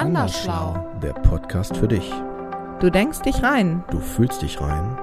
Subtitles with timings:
[0.00, 0.82] Andersschlau.
[1.02, 2.10] Der Podcast für dich.
[2.80, 3.84] Du denkst dich rein.
[3.90, 4.96] Du fühlst dich rein.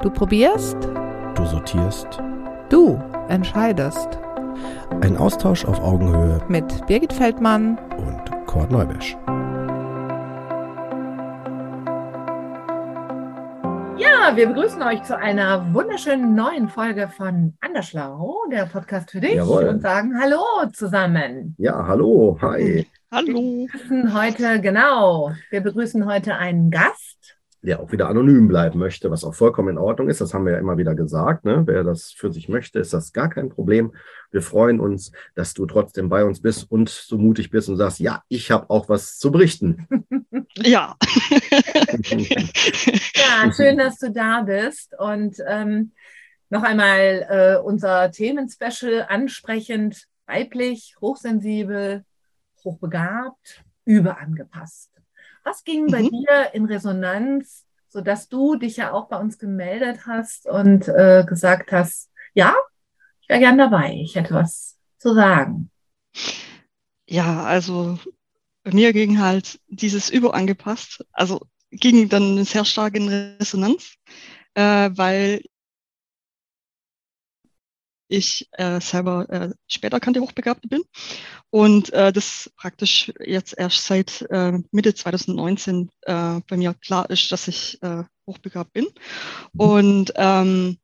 [0.00, 0.76] Du probierst.
[1.34, 2.18] Du sortierst.
[2.70, 2.98] Du
[3.28, 4.18] entscheidest.
[5.02, 7.76] Ein Austausch auf Augenhöhe Mit Birgit Feldmann.
[7.98, 9.18] und Kurt Neubisch.
[13.98, 19.34] Ja, wir begrüßen euch zu einer wunderschönen neuen Folge von Andersschlau, der Podcast für dich,
[19.34, 19.68] Jawohl.
[19.68, 20.40] und sagen Hallo
[20.72, 21.54] zusammen.
[21.58, 22.86] Ja, hallo, hi.
[23.10, 23.66] Hallo.
[23.66, 27.38] Wir begrüßen heute, genau, wir begrüßen heute einen Gast.
[27.62, 30.20] Der auch wieder anonym bleiben möchte, was auch vollkommen in Ordnung ist.
[30.20, 31.46] Das haben wir ja immer wieder gesagt.
[31.46, 31.62] Ne?
[31.64, 33.94] Wer das für sich möchte, ist das gar kein Problem.
[34.30, 37.98] Wir freuen uns, dass du trotzdem bei uns bist und so mutig bist und sagst,
[37.98, 39.86] ja, ich habe auch was zu berichten.
[40.56, 40.96] Ja.
[43.14, 45.92] Ja, schön, dass du da bist und ähm,
[46.50, 52.04] noch einmal äh, unser Themenspecial ansprechend, weiblich, hochsensibel,
[52.70, 54.90] hochbegabt, überangepasst.
[55.44, 56.10] Was ging bei Mhm.
[56.10, 61.72] dir in Resonanz, sodass du dich ja auch bei uns gemeldet hast und äh, gesagt
[61.72, 62.54] hast, ja,
[63.22, 65.70] ich wäre gern dabei, ich hätte was zu sagen.
[67.06, 67.98] Ja, also
[68.64, 73.94] bei mir ging halt dieses überangepasst, also ging dann sehr stark in Resonanz,
[74.54, 75.42] äh, weil
[78.08, 80.82] ich äh, selber äh, später erkannte Hochbegabte bin.
[81.50, 87.30] Und äh, das praktisch jetzt erst seit äh, Mitte 2019 äh, bei mir klar ist,
[87.32, 88.86] dass ich äh, hochbegabt bin.
[89.56, 90.78] Und ähm,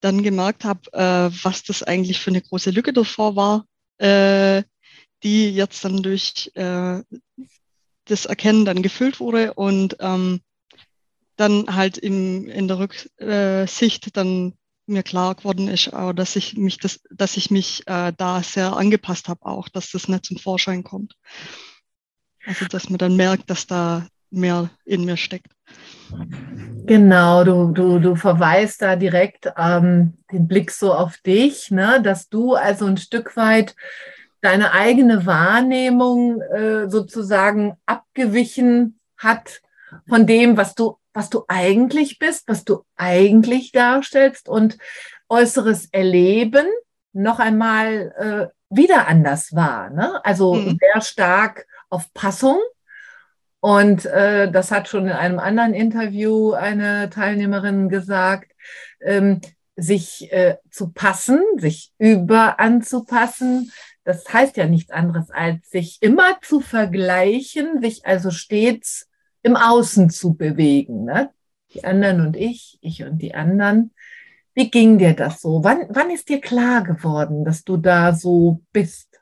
[0.00, 3.64] dann gemerkt habe, was das eigentlich für eine große Lücke davor war,
[3.98, 9.54] die jetzt dann durch das Erkennen dann gefüllt wurde.
[9.54, 10.42] Und ähm,
[11.36, 14.52] dann halt im, in der Rücksicht dann
[14.86, 18.76] mir klar geworden ist, auch, dass ich mich das, dass ich mich äh, da sehr
[18.76, 21.16] angepasst habe, auch, dass das nicht zum Vorschein kommt.
[22.46, 25.52] Also dass man dann merkt, dass da mehr in mir steckt.
[26.86, 32.00] Genau, du, du, du verweist da direkt ähm, den Blick so auf dich, ne?
[32.02, 33.74] dass du also ein Stück weit
[34.42, 39.62] deine eigene Wahrnehmung äh, sozusagen abgewichen hat
[40.06, 44.76] von dem, was du, was du eigentlich bist, was du eigentlich darstellst und
[45.28, 46.66] äußeres Erleben
[47.12, 49.90] noch einmal äh, wieder anders war.
[49.90, 50.22] Ne?
[50.24, 50.78] Also Mhm.
[50.80, 52.58] sehr stark auf Passung.
[53.60, 58.52] Und äh, das hat schon in einem anderen Interview eine Teilnehmerin gesagt,
[59.00, 59.40] ähm,
[59.76, 63.72] sich äh, zu passen, sich über anzupassen.
[64.04, 69.08] Das heißt ja nichts anderes als sich immer zu vergleichen, sich also stets
[69.44, 71.04] im Außen zu bewegen.
[71.04, 71.32] Ne?
[71.72, 73.92] Die anderen und ich, ich und die anderen.
[74.54, 75.62] Wie ging dir das so?
[75.62, 79.20] Wann, wann ist dir klar geworden, dass du da so bist?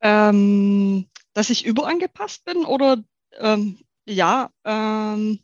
[0.00, 3.02] Ähm, dass ich überangepasst bin oder
[3.38, 5.40] ähm, ja, ähm,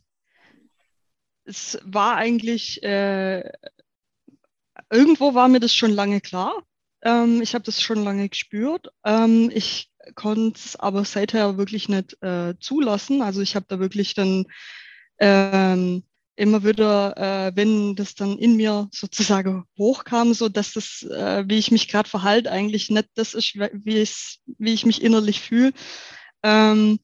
[1.45, 3.51] es war eigentlich, äh,
[4.91, 6.63] irgendwo war mir das schon lange klar.
[7.03, 8.89] Ähm, ich habe das schon lange gespürt.
[9.05, 13.23] Ähm, ich konnte es aber seither wirklich nicht äh, zulassen.
[13.23, 14.47] Also ich habe da wirklich dann
[15.19, 16.05] ähm,
[16.37, 21.59] immer wieder, äh, wenn das dann in mir sozusagen hochkam, so dass das, äh, wie
[21.59, 25.73] ich mich gerade verhalte, eigentlich nicht das ist, wie, ich, wie ich mich innerlich fühle,
[26.43, 26.99] ähm,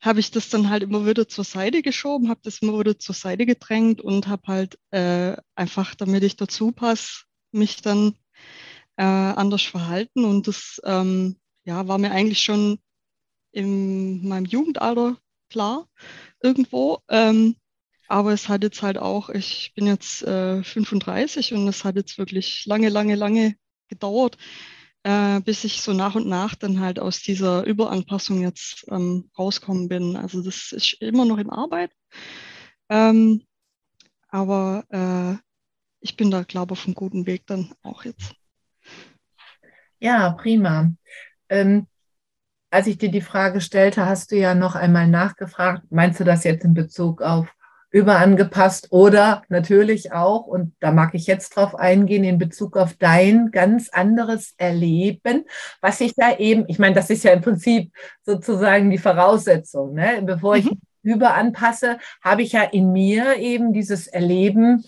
[0.00, 3.14] habe ich das dann halt immer wieder zur Seite geschoben, habe das immer wieder zur
[3.14, 8.14] Seite gedrängt und habe halt äh, einfach, damit ich dazu passe, mich dann
[8.96, 10.24] äh, anders verhalten.
[10.24, 12.78] Und das ähm, ja, war mir eigentlich schon
[13.52, 15.16] in meinem Jugendalter
[15.50, 15.88] klar
[16.42, 17.00] irgendwo.
[17.08, 17.56] Ähm,
[18.08, 22.18] aber es hat jetzt halt auch, ich bin jetzt äh, 35 und es hat jetzt
[22.18, 23.54] wirklich lange, lange, lange
[23.88, 24.36] gedauert,
[25.04, 29.88] äh, bis ich so nach und nach dann halt aus dieser Überanpassung jetzt ähm, rauskommen
[29.88, 30.16] bin.
[30.16, 31.92] Also das ist immer noch in Arbeit.
[32.88, 33.44] Ähm,
[34.28, 35.36] aber äh,
[36.00, 38.34] ich bin da, glaube ich, auf einem guten Weg dann auch jetzt.
[39.98, 40.90] Ja, prima.
[41.50, 41.86] Ähm,
[42.70, 46.44] als ich dir die Frage stellte, hast du ja noch einmal nachgefragt, meinst du das
[46.44, 47.48] jetzt in Bezug auf
[47.92, 53.50] überangepasst oder natürlich auch, und da mag ich jetzt drauf eingehen, in Bezug auf dein
[53.50, 55.44] ganz anderes Erleben,
[55.80, 57.92] was ich da eben, ich meine, das ist ja im Prinzip
[58.22, 60.22] sozusagen die Voraussetzung, ne?
[60.22, 60.80] bevor ich Mhm.
[61.02, 64.84] überanpasse, habe ich ja in mir eben dieses Erleben,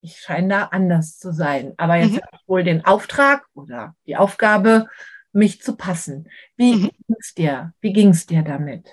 [0.00, 1.74] ich scheine da anders zu sein.
[1.76, 2.22] Aber jetzt Mhm.
[2.22, 4.88] habe ich wohl den Auftrag oder die Aufgabe,
[5.32, 6.28] mich zu passen.
[6.56, 6.90] Wie Mhm.
[7.08, 7.74] ging's dir?
[7.80, 8.88] Wie ging's dir damit?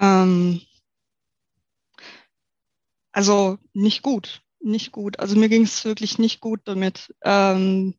[0.00, 0.60] Ähm,
[3.12, 5.18] also nicht gut, nicht gut.
[5.20, 7.14] Also mir ging es wirklich nicht gut damit.
[7.24, 7.94] Ähm,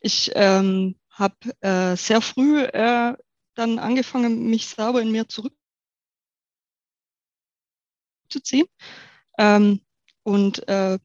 [0.00, 3.14] ich ähm, habe äh, sehr früh äh,
[3.54, 5.56] dann angefangen, mich selber in mir zurückzuziehen
[9.38, 9.80] ähm,
[10.24, 11.00] und äh,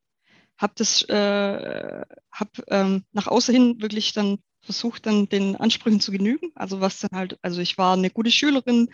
[0.58, 2.02] habe das, äh,
[2.32, 6.52] habe ähm, nach außen hin wirklich dann versucht, dann den Ansprüchen zu genügen.
[6.56, 8.90] Also was dann halt, also ich war eine gute Schülerin,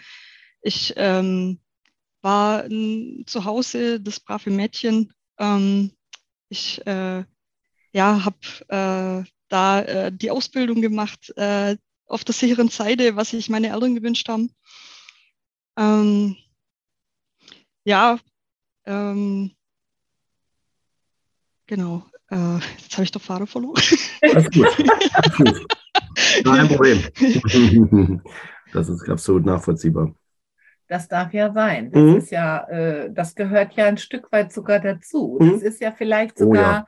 [0.61, 1.59] ich ähm,
[2.21, 5.13] war n, zu Hause das brave Mädchen.
[5.39, 5.91] Ähm,
[6.49, 7.23] ich äh,
[7.91, 8.37] ja, habe
[9.25, 11.77] äh, da äh, die Ausbildung gemacht äh,
[12.07, 14.51] auf der sicheren Seite, was sich meine Eltern gewünscht haben.
[15.77, 16.37] Ähm,
[17.85, 18.19] ja,
[18.85, 19.51] ähm,
[21.67, 22.03] genau.
[22.29, 23.81] Äh, jetzt habe ich doch Faden verloren.
[24.21, 24.67] Alles gut.
[25.13, 25.67] Alles gut.
[26.45, 28.21] Kein Problem.
[28.73, 30.15] Das ist absolut nachvollziehbar.
[30.87, 31.91] Das darf ja sein.
[31.91, 32.15] Das Mhm.
[32.17, 35.37] ist ja, äh, das gehört ja ein Stück weit sogar dazu.
[35.39, 35.51] Mhm.
[35.51, 36.87] Das ist ja vielleicht Oh sogar,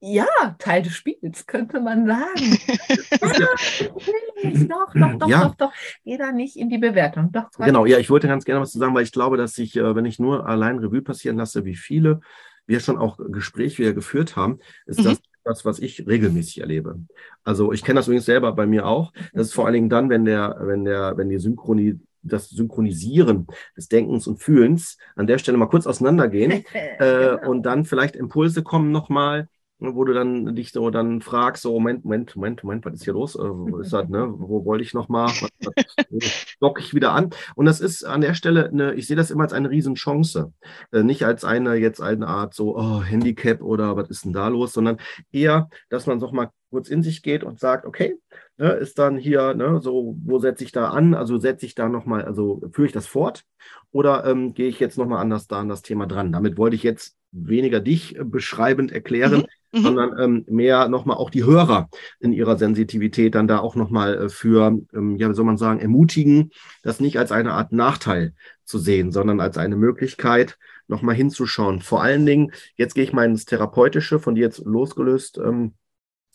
[0.00, 0.26] ja.
[0.60, 2.56] Teil des Spiels, könnte man sagen.
[4.68, 5.44] Doch, doch, doch, Ja.
[5.46, 5.72] doch, doch.
[6.04, 7.32] Geh da nicht in die Bewertung.
[7.32, 9.76] Doch, Genau, ja, ich wollte ganz gerne was zu sagen, weil ich glaube, dass ich,
[9.76, 12.20] äh, wenn ich nur allein Revue passieren lasse, wie viele
[12.70, 15.04] wir schon auch Gespräche wieder geführt haben, ist Mhm.
[15.04, 17.00] das das, was ich regelmäßig erlebe.
[17.44, 19.12] Also ich kenne das übrigens selber bei mir auch.
[19.32, 23.46] Das ist vor allen Dingen dann, wenn der, wenn der, wenn die Synchronie, das Synchronisieren
[23.74, 27.50] des Denkens und Fühlens an der Stelle mal kurz auseinandergehen äh, Genau.
[27.50, 29.48] und dann vielleicht Impulse kommen nochmal,
[29.80, 33.14] wo du dann dich so dann fragst, so Moment, Moment, Moment, Moment, was ist hier
[33.14, 33.34] los?
[33.34, 34.32] Äh, wo ist das, ne?
[34.36, 35.30] Wo wollte ich nochmal?
[36.60, 37.30] Docke ich wieder an?
[37.54, 40.52] Und das ist an der Stelle, eine, ich sehe das immer als eine Riesenchance.
[40.92, 44.48] Äh, nicht als eine, jetzt eine Art so, oh, Handicap oder was ist denn da
[44.48, 44.98] los, sondern
[45.32, 48.16] eher, dass man doch mal kurz in sich geht und sagt, okay,
[48.56, 51.14] ne, ist dann hier, ne, so, wo setze ich da an?
[51.14, 53.44] Also setze ich da nochmal, also führe ich das fort
[53.90, 56.32] oder ähm, gehe ich jetzt nochmal anders da an das Thema dran?
[56.32, 59.82] Damit wollte ich jetzt weniger dich äh, beschreibend erklären, Mhm.
[59.82, 61.88] sondern ähm, mehr nochmal auch die Hörer
[62.18, 65.80] in ihrer Sensitivität dann da auch nochmal äh, für, ähm, ja, wie soll man sagen,
[65.80, 66.50] ermutigen,
[66.82, 68.34] das nicht als eine Art Nachteil
[68.64, 70.58] zu sehen, sondern als eine Möglichkeit,
[70.88, 71.82] nochmal hinzuschauen.
[71.82, 75.74] Vor allen Dingen, jetzt gehe ich mal ins Therapeutische, von dir jetzt losgelöst, ähm,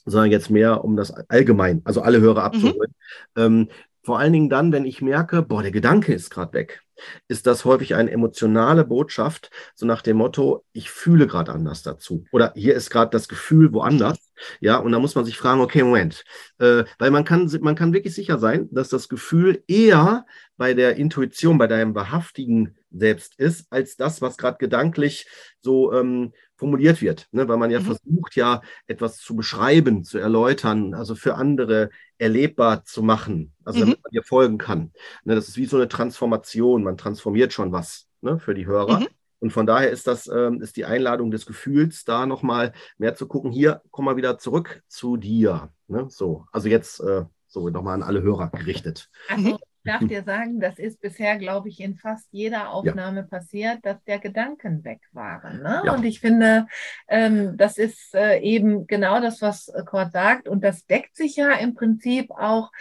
[0.06, 2.94] sondern jetzt mehr um das allgemein, also alle Hörer abzuholen.
[3.36, 3.69] Ähm,
[4.04, 6.84] vor allen Dingen dann, wenn ich merke, boah, der Gedanke ist gerade weg,
[7.28, 12.25] ist das häufig eine emotionale Botschaft, so nach dem Motto, ich fühle gerade anders dazu.
[12.31, 14.31] Oder hier ist gerade das Gefühl woanders.
[14.60, 16.24] Ja, und da muss man sich fragen, okay, Moment.
[16.60, 20.25] Äh, weil man kann, man kann wirklich sicher sein, dass das Gefühl eher
[20.57, 25.28] bei der Intuition, bei deinem wahrhaftigen Selbst ist, als das, was gerade gedanklich
[25.62, 27.28] so ähm, formuliert wird.
[27.31, 27.48] Ne?
[27.48, 27.84] Weil man ja Mhm.
[27.86, 33.81] versucht, ja etwas zu beschreiben, zu erläutern, also für andere erlebbar zu machen, also Mhm.
[33.81, 34.92] damit man dir folgen kann.
[35.25, 35.36] Ne?
[35.36, 38.40] Das ist wie so eine Transformation, man transformiert schon was ne?
[38.40, 39.02] für die Hörer.
[39.02, 39.07] Mhm.
[39.40, 43.28] Und von daher ist das ähm, ist die Einladung des Gefühls, da nochmal mehr zu
[43.28, 43.52] gucken.
[43.52, 45.69] Hier, komm mal wieder zurück zu dir.
[45.88, 46.07] Ne?
[46.10, 49.10] So, also jetzt äh, so nochmal an alle Hörer gerichtet.
[49.28, 54.03] Also, darf dir sagen, das ist bisher, glaube ich, in fast jeder Aufnahme passiert, dass
[54.05, 55.61] der Gedanken weg waren.
[55.61, 55.83] Ne?
[55.85, 55.93] Ja.
[55.93, 56.67] Und ich finde,
[57.07, 60.47] ähm, das ist äh, eben genau das, was äh, Kurt sagt.
[60.47, 62.71] Und das deckt sich ja im Prinzip auch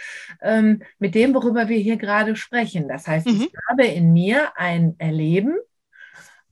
[0.41, 2.87] ähm, mit dem, worüber wir hier gerade sprechen.
[2.87, 3.41] Das heißt, Mhm.
[3.43, 5.55] ich habe in mir ein Erleben,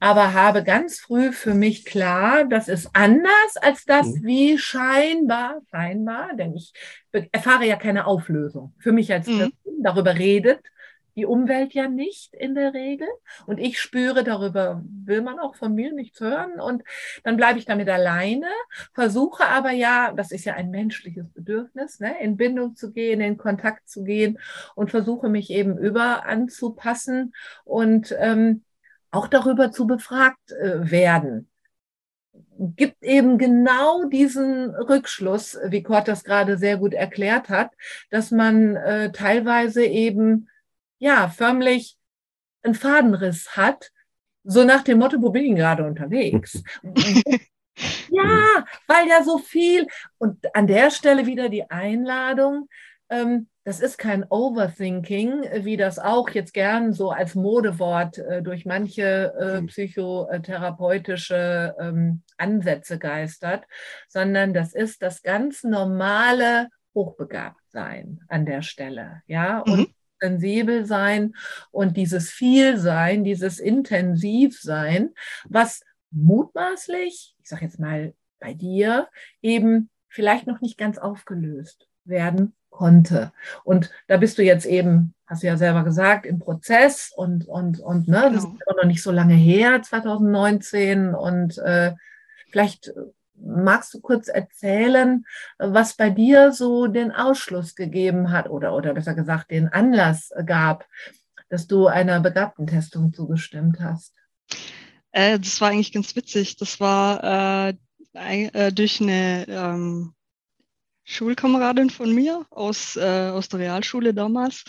[0.04, 4.24] aber habe ganz früh für mich klar, das ist anders als das, Mhm.
[4.24, 6.74] wie scheinbar, scheinbar, denn ich
[7.32, 8.74] erfahre ja keine Auflösung.
[8.80, 9.38] Für mich als Mhm.
[9.38, 10.60] Person, darüber redet
[11.16, 13.08] die Umwelt ja nicht in der Regel.
[13.46, 16.60] Und ich spüre, darüber will man auch von mir nichts hören.
[16.60, 16.82] Und
[17.24, 18.48] dann bleibe ich damit alleine,
[18.94, 23.38] versuche aber ja, das ist ja ein menschliches Bedürfnis, ne, in Bindung zu gehen, in
[23.38, 24.40] Kontakt zu gehen
[24.76, 27.34] und versuche mich eben über anzupassen
[27.64, 28.64] und ähm,
[29.14, 31.48] auch darüber zu befragt äh, werden.
[32.58, 37.72] Gibt eben genau diesen Rückschluss, wie Kurt das gerade sehr gut erklärt hat,
[38.10, 40.50] dass man äh, teilweise eben
[40.98, 41.98] ja förmlich
[42.64, 43.92] einen Fadenriss hat,
[44.44, 46.64] so nach dem Motto, wo bin ich gerade unterwegs?
[48.10, 52.68] ja, weil ja so viel und an der Stelle wieder die Einladung,
[53.10, 58.66] ähm, das ist kein Overthinking, wie das auch jetzt gern so als Modewort äh, durch
[58.66, 63.66] manche äh, psychotherapeutische ähm, Ansätze geistert,
[64.10, 69.88] sondern das ist das ganz normale Hochbegabtsein an der Stelle, ja, und Mhm.
[70.20, 71.34] sensibel sein
[71.72, 75.14] und dieses Vielsein, dieses Intensivsein,
[75.50, 79.08] was mutmaßlich, ich sage jetzt mal bei dir,
[79.42, 83.32] eben vielleicht noch nicht ganz aufgelöst werden konnte.
[83.64, 87.80] Und da bist du jetzt eben, hast du ja selber gesagt, im Prozess und, und,
[87.80, 88.56] und ne, das Genau.
[88.56, 91.14] ist auch noch nicht so lange her, 2019.
[91.16, 91.94] Und äh,
[92.50, 92.92] vielleicht
[93.36, 95.26] magst du kurz erzählen,
[95.58, 100.86] was bei dir so den Ausschluss gegeben hat oder, oder besser gesagt den Anlass gab,
[101.50, 104.14] dass du einer Begabtentestung zugestimmt hast?
[105.12, 106.58] Äh, das war eigentlich ganz witzig.
[106.58, 107.74] Das war äh,
[108.14, 110.14] äh, durch eine ähm,
[111.04, 114.64] Schulkameradin von mir aus, äh, aus der Realschule damals,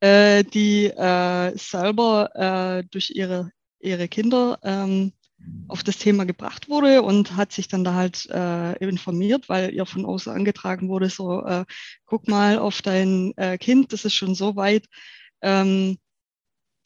[0.00, 5.12] äh, die äh, selber durch ihre, ihre Kinder ähm,
[5.68, 9.86] auf das Thema gebracht wurde und hat sich dann da halt äh, informiert, weil ihr
[9.86, 11.64] von außen angetragen wurde, so, äh,
[12.04, 14.86] guck mal auf dein äh, Kind, das ist schon so weit.
[15.42, 15.98] Ähm,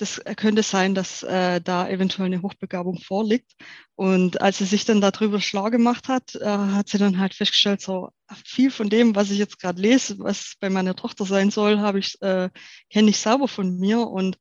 [0.00, 3.52] das könnte sein, dass äh, da eventuell eine Hochbegabung vorliegt.
[3.96, 7.82] Und als sie sich dann darüber schlau gemacht hat, äh, hat sie dann halt festgestellt,
[7.82, 8.10] so
[8.44, 11.98] viel von dem, was ich jetzt gerade lese, was bei meiner Tochter sein soll, habe
[11.98, 12.48] ich äh,
[12.88, 14.38] kenne ich selber von mir und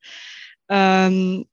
[0.69, 1.45] ähm,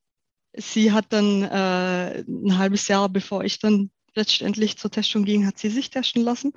[0.54, 5.58] sie hat dann äh, ein halbes Jahr, bevor ich dann letztendlich zur Testung ging, hat
[5.58, 6.52] sie sich testen lassen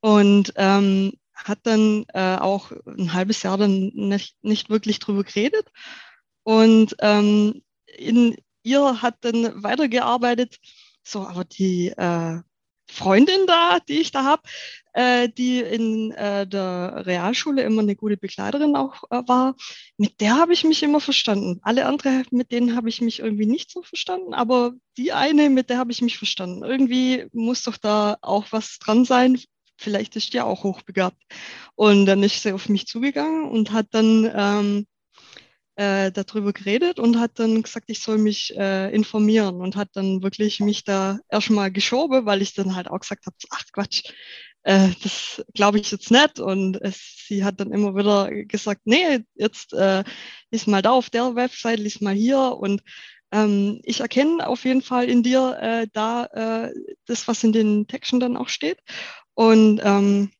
[0.00, 5.70] und ähm, hat dann äh, auch ein halbes Jahr dann nicht, nicht wirklich drüber geredet.
[6.48, 7.60] Und ähm,
[7.98, 10.56] in ihr hat dann weitergearbeitet,
[11.04, 12.40] so, aber die äh,
[12.90, 14.40] Freundin da, die ich da habe,
[14.94, 19.56] äh, die in äh, der Realschule immer eine gute Begleiterin auch äh, war,
[19.98, 21.60] mit der habe ich mich immer verstanden.
[21.60, 25.68] Alle anderen, mit denen habe ich mich irgendwie nicht so verstanden, aber die eine, mit
[25.68, 26.64] der habe ich mich verstanden.
[26.64, 29.38] Irgendwie muss doch da auch was dran sein.
[29.76, 31.22] Vielleicht ist die auch hochbegabt.
[31.74, 34.86] Und dann ist sie auf mich zugegangen und hat dann ähm,
[35.78, 40.24] äh, darüber geredet und hat dann gesagt, ich soll mich äh, informieren und hat dann
[40.24, 44.02] wirklich mich da erstmal geschoben, weil ich dann halt auch gesagt habe, ach Quatsch,
[44.64, 46.40] äh, das glaube ich jetzt nicht.
[46.40, 50.02] Und es, sie hat dann immer wieder gesagt, nee, jetzt äh,
[50.50, 52.82] lies mal da auf der Website, lies mal hier und
[53.30, 56.72] ähm, ich erkenne auf jeden Fall in dir äh, da äh,
[57.06, 58.80] das, was in den Texten dann auch steht.
[59.34, 60.32] Und ähm,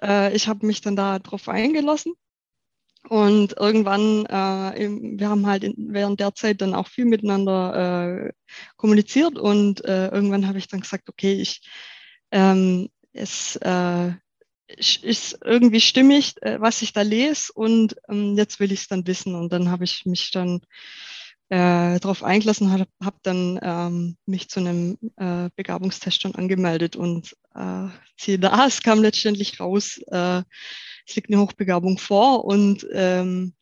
[0.00, 2.14] äh, ich habe mich dann da drauf eingelassen
[3.08, 8.32] und irgendwann, äh, wir haben halt in, während der Zeit dann auch viel miteinander äh,
[8.76, 11.62] kommuniziert und äh, irgendwann habe ich dann gesagt, okay, ich,
[12.30, 14.12] ähm, es äh,
[14.76, 19.06] ist irgendwie stimmig, äh, was ich da lese und ähm, jetzt will ich es dann
[19.06, 19.34] wissen.
[19.34, 20.60] Und dann habe ich mich dann
[21.50, 27.36] äh, darauf eingelassen, habe hab dann ähm, mich zu einem äh, Begabungstest schon angemeldet und
[27.56, 30.42] äh, siehe da, es kam letztendlich raus, äh,
[31.06, 33.54] es liegt eine Hochbegabung vor und ähm,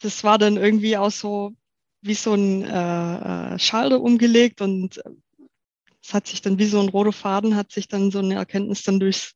[0.00, 1.52] das war dann irgendwie auch so
[2.00, 5.10] wie so ein äh, äh Schalter umgelegt und äh,
[6.02, 8.82] es hat sich dann wie so ein roter Faden, hat sich dann so eine Erkenntnis
[8.82, 9.34] dann durchs,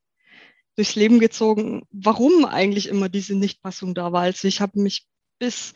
[0.75, 4.23] durchs Leben gezogen, warum eigentlich immer diese Nichtpassung da war.
[4.23, 5.05] Also ich habe mich
[5.39, 5.73] bis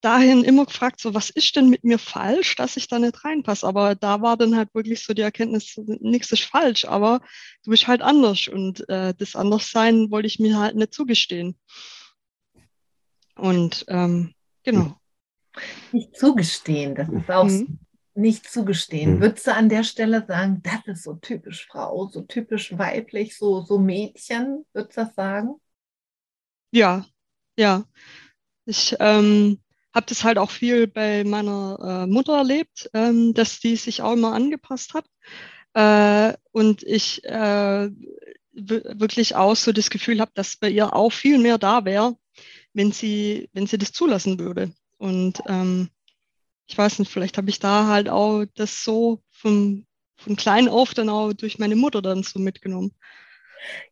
[0.00, 3.66] dahin immer gefragt, so was ist denn mit mir falsch, dass ich da nicht reinpasse.
[3.66, 7.20] Aber da war dann halt wirklich so die Erkenntnis, nichts ist falsch, aber
[7.64, 8.48] du bist halt anders.
[8.48, 11.58] Und äh, das Anderssein wollte ich mir halt nicht zugestehen.
[13.36, 14.96] Und ähm, genau.
[15.92, 17.78] Nicht zugestehen, das ist auch mhm.
[18.14, 19.16] nicht zugestehen.
[19.16, 19.20] Mhm.
[19.20, 23.62] Würdest du an der Stelle sagen, das ist so typisch Frau, so typisch weiblich, so,
[23.62, 25.54] so Mädchen, würdest du das sagen?
[26.72, 27.04] Ja,
[27.56, 27.84] ja.
[28.66, 29.58] Ich, ähm,
[29.94, 34.12] habe das halt auch viel bei meiner äh, Mutter erlebt, ähm, dass die sich auch
[34.12, 35.06] immer angepasst hat.
[35.74, 37.90] Äh, und ich äh,
[38.52, 42.16] wirklich auch so das Gefühl habe, dass bei ihr auch viel mehr da wäre,
[42.72, 44.72] wenn sie, wenn sie das zulassen würde.
[44.98, 45.88] Und ähm,
[46.66, 50.94] ich weiß nicht, vielleicht habe ich da halt auch das so von, von klein auf
[50.94, 52.92] dann auch durch meine Mutter dann so mitgenommen.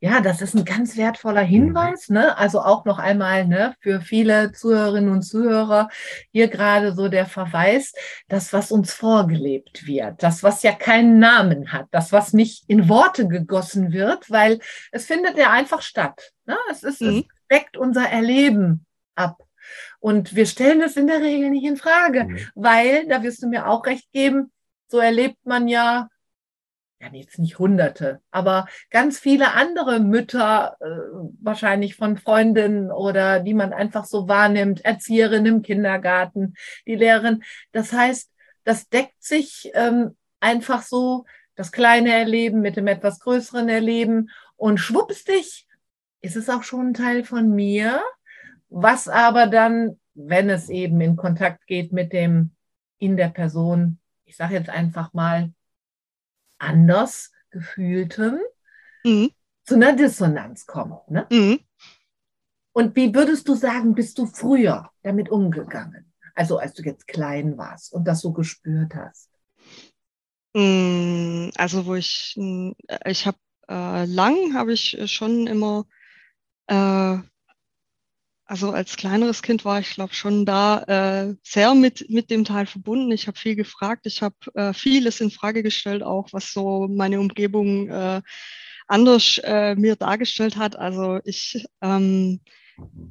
[0.01, 1.49] Ja, das ist ein ganz wertvoller mhm.
[1.49, 2.09] Hinweis.
[2.09, 2.37] Ne?
[2.37, 5.89] Also auch noch einmal ne, für viele Zuhörerinnen und Zuhörer
[6.33, 7.93] hier gerade so der Verweis,
[8.29, 12.89] das, was uns vorgelebt wird, das, was ja keinen Namen hat, das, was nicht in
[12.89, 14.61] Worte gegossen wird, weil
[14.93, 16.33] es findet ja einfach statt.
[16.47, 16.57] Ne?
[16.71, 17.19] Es, ist, mhm.
[17.19, 19.43] es deckt unser Erleben ab.
[20.01, 22.39] Und wir stellen es in der Regel nicht in Frage, mhm.
[22.55, 24.53] weil, da wirst du mir auch recht geben,
[24.87, 26.09] so erlebt man ja
[27.01, 30.87] ja jetzt nicht hunderte, aber ganz viele andere Mütter, äh,
[31.41, 36.55] wahrscheinlich von Freundinnen oder die man einfach so wahrnimmt, Erzieherin im Kindergarten,
[36.87, 37.45] die Lehrerin.
[37.73, 38.31] Das heißt,
[38.65, 41.25] das deckt sich ähm, einfach so,
[41.55, 45.67] das kleine Erleben mit dem etwas größeren Erleben und schwupps dich,
[46.21, 48.01] ist es auch schon ein Teil von mir,
[48.69, 52.53] was aber dann, wenn es eben in Kontakt geht mit dem
[52.99, 55.51] in der Person, ich sage jetzt einfach mal,
[56.59, 58.39] anders gefühltem
[59.05, 59.31] mhm.
[59.65, 61.11] zu einer Dissonanz kommt.
[61.11, 61.27] Ne?
[61.31, 61.61] Mhm.
[62.73, 66.13] Und wie würdest du sagen, bist du früher damit umgegangen?
[66.35, 69.31] Also als du jetzt klein warst und das so gespürt hast?
[70.55, 73.39] Mm, Also wo ich, mm, äh, ich habe
[73.69, 75.87] äh, lang habe ich schon immer,
[76.69, 77.19] äh,
[78.49, 80.83] also als kleineres Kind war ich glaube schon da
[81.29, 83.13] äh, sehr mit mit dem Teil verbunden.
[83.13, 87.21] Ich habe viel gefragt, ich habe äh, vieles in Frage gestellt, auch was so meine
[87.21, 88.23] Umgebung äh,
[88.87, 90.77] anders äh, mir dargestellt hat.
[90.77, 92.41] Also ich ähm,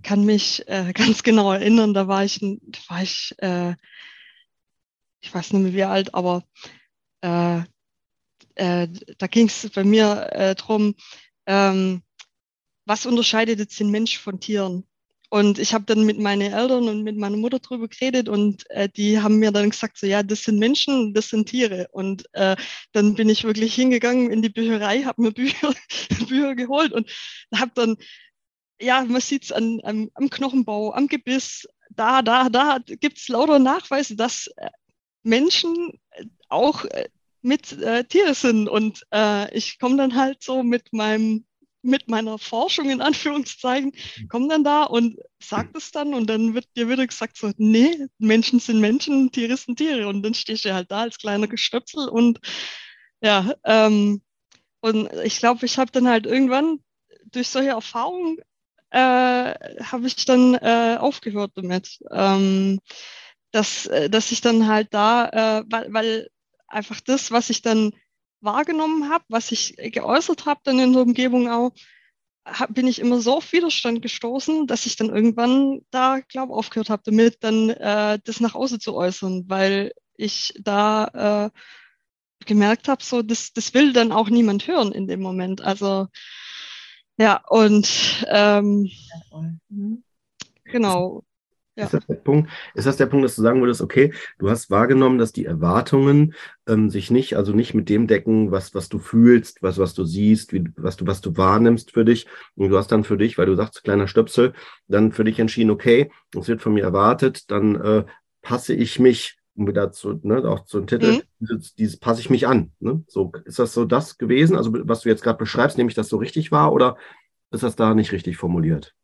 [0.01, 3.75] kann mich äh, ganz genau erinnern, da war ich, da war ich, äh,
[5.21, 6.43] ich weiß nicht mehr wie alt, aber
[7.21, 7.61] äh,
[8.55, 8.87] äh,
[9.19, 10.95] da ging es bei mir äh, drum,
[11.45, 12.01] ähm,
[12.85, 14.87] was unterscheidet jetzt den Mensch von Tieren?
[15.29, 18.87] Und ich habe dann mit meinen Eltern und mit meiner Mutter drüber geredet und äh,
[18.87, 21.87] die haben mir dann gesagt, so ja, das sind Menschen, das sind Tiere.
[21.91, 22.55] Und äh,
[22.93, 25.73] dann bin ich wirklich hingegangen in die Bücherei, habe mir Bücher,
[26.29, 27.09] Bücher geholt und
[27.53, 27.97] habe dann,
[28.79, 33.59] ja, man sieht es am, am Knochenbau, am Gebiss, da, da, da gibt es lauter
[33.59, 34.69] Nachweise, dass äh,
[35.23, 37.09] Menschen äh, auch äh,
[37.41, 38.69] mit äh, Tiere sind.
[38.69, 41.45] Und äh, ich komme dann halt so mit meinem
[41.87, 43.93] mit meiner Forschung in Anführungszeichen,
[44.29, 48.07] komme dann da und sagt es dann und dann wird dir wieder gesagt so, nee,
[48.19, 50.07] Menschen sind Menschen, Tiere sind Tiere.
[50.07, 52.39] Und dann stehst du halt da als kleiner Gestöpsel und
[53.21, 54.21] ja, ähm,
[54.81, 56.79] und ich glaube, ich habe dann halt irgendwann
[57.31, 58.37] durch solche Erfahrungen
[58.91, 58.97] äh,
[59.83, 62.79] habe ich dann äh, aufgehört damit, ähm,
[63.51, 66.29] dass, äh, dass ich dann halt da, äh, weil, weil
[66.67, 67.91] einfach das, was ich dann
[68.41, 71.71] wahrgenommen habe, was ich geäußert habe dann in der Umgebung auch,
[72.45, 76.89] hab, bin ich immer so auf Widerstand gestoßen, dass ich dann irgendwann da, glaube aufgehört
[76.89, 83.03] habe damit, dann äh, das nach außen zu äußern, weil ich da äh, gemerkt habe,
[83.03, 85.61] so das, das will dann auch niemand hören in dem Moment.
[85.61, 86.07] Also
[87.17, 88.89] ja, und ähm,
[89.69, 90.03] Mhm.
[90.63, 91.23] genau.
[91.77, 91.85] Ja.
[91.85, 94.71] Ist, das der Punkt, ist das der Punkt, dass du sagen würdest, okay, du hast
[94.71, 96.33] wahrgenommen, dass die Erwartungen
[96.67, 100.03] ähm, sich nicht, also nicht mit dem decken, was, was du fühlst, was, was du
[100.03, 102.25] siehst, wie, was du, was du wahrnimmst für dich.
[102.55, 104.53] Und du hast dann für dich, weil du sagst, kleiner Stöpsel,
[104.87, 108.05] dann für dich entschieden, okay, es wird von mir erwartet, dann äh,
[108.41, 111.21] passe ich mich, um wieder zu, ne, auch zum Titel, Mhm.
[111.39, 112.71] dieses, dieses passe ich mich an.
[112.79, 113.03] Ne?
[113.07, 114.55] So, ist das so das gewesen?
[114.55, 116.97] Also, was du jetzt gerade beschreibst, nämlich, dass so richtig war, oder
[117.51, 118.95] ist das da nicht richtig formuliert?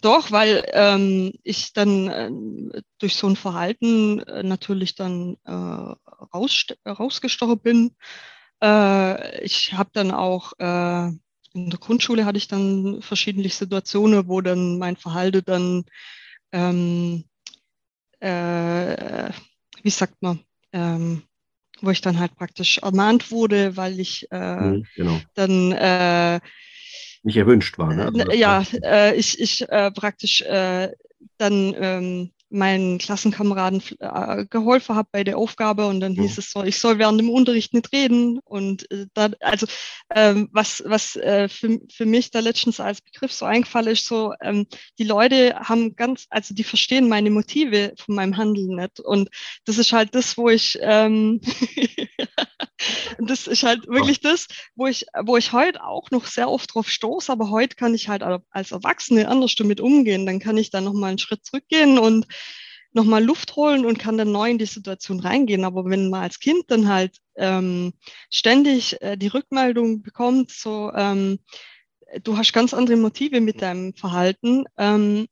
[0.00, 6.66] Doch, weil ähm, ich dann ähm, durch so ein Verhalten äh, natürlich dann äh, raus,
[6.86, 7.96] rausgestochen bin.
[8.62, 11.10] Äh, ich habe dann auch äh,
[11.54, 15.84] in der Grundschule hatte ich dann verschiedene Situationen, wo dann mein Verhalten dann,
[16.52, 17.24] ähm,
[18.20, 19.30] äh,
[19.82, 20.40] wie sagt man,
[20.72, 21.22] ähm,
[21.80, 25.20] wo ich dann halt praktisch ermahnt wurde, weil ich äh, Mhm, genau.
[25.34, 26.40] dann äh,
[27.28, 28.06] Nicht erwünscht war, ne?
[28.06, 30.88] Also, ja, äh, ich, ich äh, praktisch äh,
[31.36, 36.38] dann ähm, meinen Klassenkameraden äh, geholfen habe bei der Aufgabe und dann hieß Mhm.
[36.38, 39.66] es so, ich soll während dem Unterricht nicht reden und äh, da, also
[40.14, 44.32] ähm, was, was äh, für, für mich da letztens als Begriff so eingefallen ist, so
[44.40, 44.66] ähm,
[44.98, 49.28] die Leute haben ganz, also die verstehen meine Motive von meinem Handeln nicht und
[49.64, 51.40] das ist halt das, wo ich ähm,
[53.18, 56.88] das ist halt wirklich das, wo ich, wo ich heute auch noch sehr oft drauf
[56.88, 60.26] stoße, aber heute kann ich halt als Erwachsene anders damit umgehen.
[60.26, 62.26] Dann kann ich dann nochmal einen Schritt zurückgehen und
[62.92, 65.64] nochmal Luft holen und kann dann neu in die Situation reingehen.
[65.64, 67.92] Aber wenn man als Kind dann halt ähm,
[68.30, 71.38] ständig äh, die Rückmeldung bekommt, so ähm,
[72.22, 75.26] du hast ganz andere Motive mit deinem Verhalten, ähm,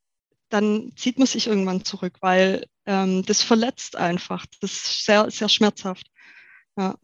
[0.49, 4.45] dann zieht man sich irgendwann zurück, weil ähm, das verletzt einfach.
[4.61, 6.07] Das ist sehr, sehr schmerzhaft.
[6.77, 6.95] Ja.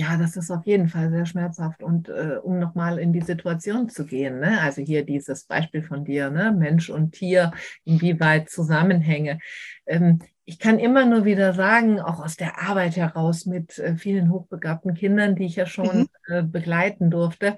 [0.00, 1.82] Ja, das ist auf jeden Fall sehr schmerzhaft.
[1.82, 4.60] Und äh, um nochmal in die Situation zu gehen, ne?
[4.60, 6.52] also hier dieses Beispiel von dir, ne?
[6.56, 7.50] Mensch und Tier,
[7.84, 9.40] inwieweit Zusammenhänge.
[9.86, 14.30] Ähm, ich kann immer nur wieder sagen, auch aus der Arbeit heraus mit äh, vielen
[14.30, 16.08] hochbegabten Kindern, die ich ja schon Mhm.
[16.28, 17.56] äh, begleiten durfte,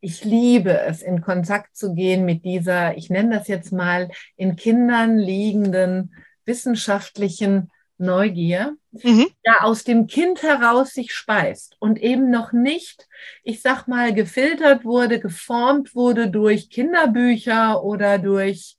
[0.00, 4.56] ich liebe es, in Kontakt zu gehen mit dieser, ich nenne das jetzt mal, in
[4.56, 9.26] Kindern liegenden wissenschaftlichen Neugier, Mhm.
[9.44, 13.08] ja aus dem Kind heraus sich speist und eben noch nicht,
[13.44, 18.76] ich sag mal, gefiltert wurde, geformt wurde durch Kinderbücher oder durch,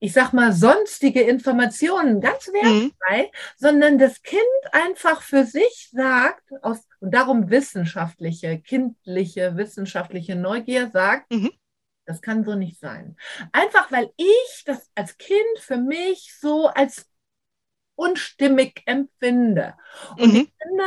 [0.00, 2.90] ich sag mal, sonstige Informationen, ganz Mhm.
[3.00, 4.40] wertfrei, sondern das Kind
[4.72, 11.50] einfach für sich sagt, aus, und darum wissenschaftliche, kindliche, wissenschaftliche Neugier sagt, Mhm.
[12.06, 13.16] das kann so nicht sein.
[13.52, 17.06] Einfach weil ich das als Kind für mich so als
[17.96, 19.74] unstimmig empfinde.
[20.18, 20.36] Und Mhm.
[20.36, 20.84] ich finde,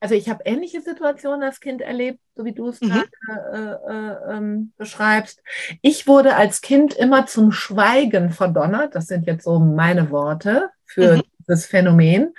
[0.00, 3.02] also ich habe ähnliche Situationen als Kind erlebt, so wie du es Mhm.
[3.16, 5.42] gerade äh, äh, ähm, beschreibst.
[5.82, 8.94] Ich wurde als Kind immer zum Schweigen verdonnert.
[8.94, 11.22] Das sind jetzt so meine Worte für Mhm.
[11.40, 12.34] dieses Phänomen.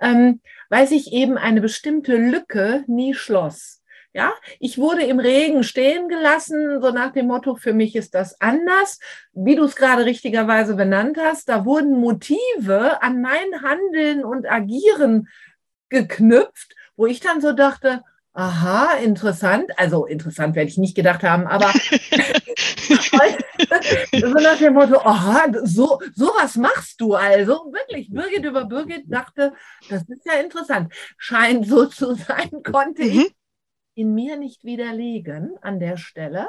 [0.00, 3.81] Ähm, weil sich eben eine bestimmte Lücke nie schloss.
[4.14, 8.38] Ja, ich wurde im Regen stehen gelassen, so nach dem Motto, für mich ist das
[8.42, 8.98] anders.
[9.32, 15.28] Wie du es gerade richtigerweise benannt hast, da wurden Motive an mein Handeln und Agieren
[15.88, 18.02] geknüpft, wo ich dann so dachte,
[18.34, 19.70] aha, interessant.
[19.78, 21.66] Also interessant werde ich nicht gedacht haben, aber
[24.12, 27.72] so nach dem Motto, aha, so, sowas machst du also.
[27.72, 29.54] Wirklich, Birgit über Birgit dachte,
[29.88, 30.92] das ist ja interessant.
[31.16, 33.26] Scheint so zu sein, konnte ich Mhm.
[33.94, 36.48] In mir nicht widerlegen an der Stelle,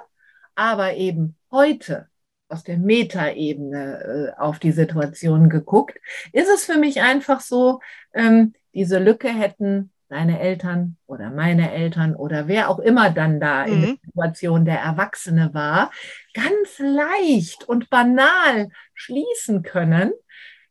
[0.56, 2.08] aber eben heute
[2.50, 5.98] aus der Metaebene äh, auf die Situation geguckt,
[6.32, 7.80] ist es für mich einfach so,
[8.14, 13.64] ähm, diese Lücke hätten deine Eltern oder meine Eltern oder wer auch immer dann da
[13.64, 14.00] in der Mhm.
[14.06, 15.92] Situation der Erwachsene war,
[16.34, 20.12] ganz leicht und banal schließen können,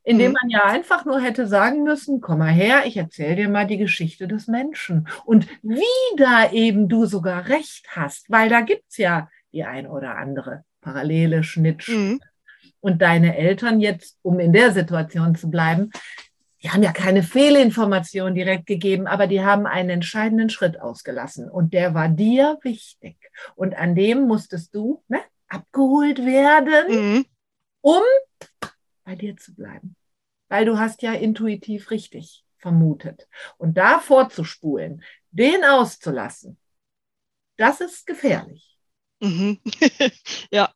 [0.05, 0.37] indem Mhm.
[0.41, 3.79] man ja einfach nur hätte sagen müssen, komm mal her, ich erzähle dir mal die
[3.79, 5.09] Geschichte des Menschen.
[5.25, 10.17] Und wie da eben du sogar recht hast, weil da gibt's ja die ein oder
[10.17, 11.99] andere parallele Schnittstelle.
[11.99, 12.21] Mhm.
[12.81, 15.91] Und deine Eltern jetzt, um in der Situation zu bleiben,
[16.63, 21.51] die haben ja keine Fehlinformation direkt gegeben, aber die haben einen entscheidenden Schritt ausgelassen.
[21.51, 23.17] Und der war dir wichtig.
[23.57, 27.25] Und an dem musstest du ne, abgeholt werden, Mhm.
[27.83, 28.03] um
[29.05, 29.97] bei dir zu bleiben.
[30.49, 33.29] Weil du hast ja intuitiv richtig vermutet.
[33.59, 36.59] Und da vorzuspulen, den auszulassen,
[37.57, 38.79] das ist gefährlich.
[39.21, 39.61] Mhm.
[40.51, 40.73] ja.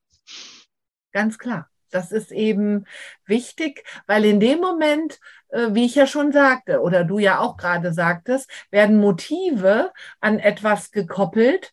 [1.13, 1.71] Ganz klar.
[1.91, 2.85] Das ist eben
[3.27, 7.57] wichtig, weil in dem Moment, äh, wie ich ja schon sagte, oder du ja auch
[7.57, 11.73] gerade sagtest, werden Motive an etwas gekoppelt,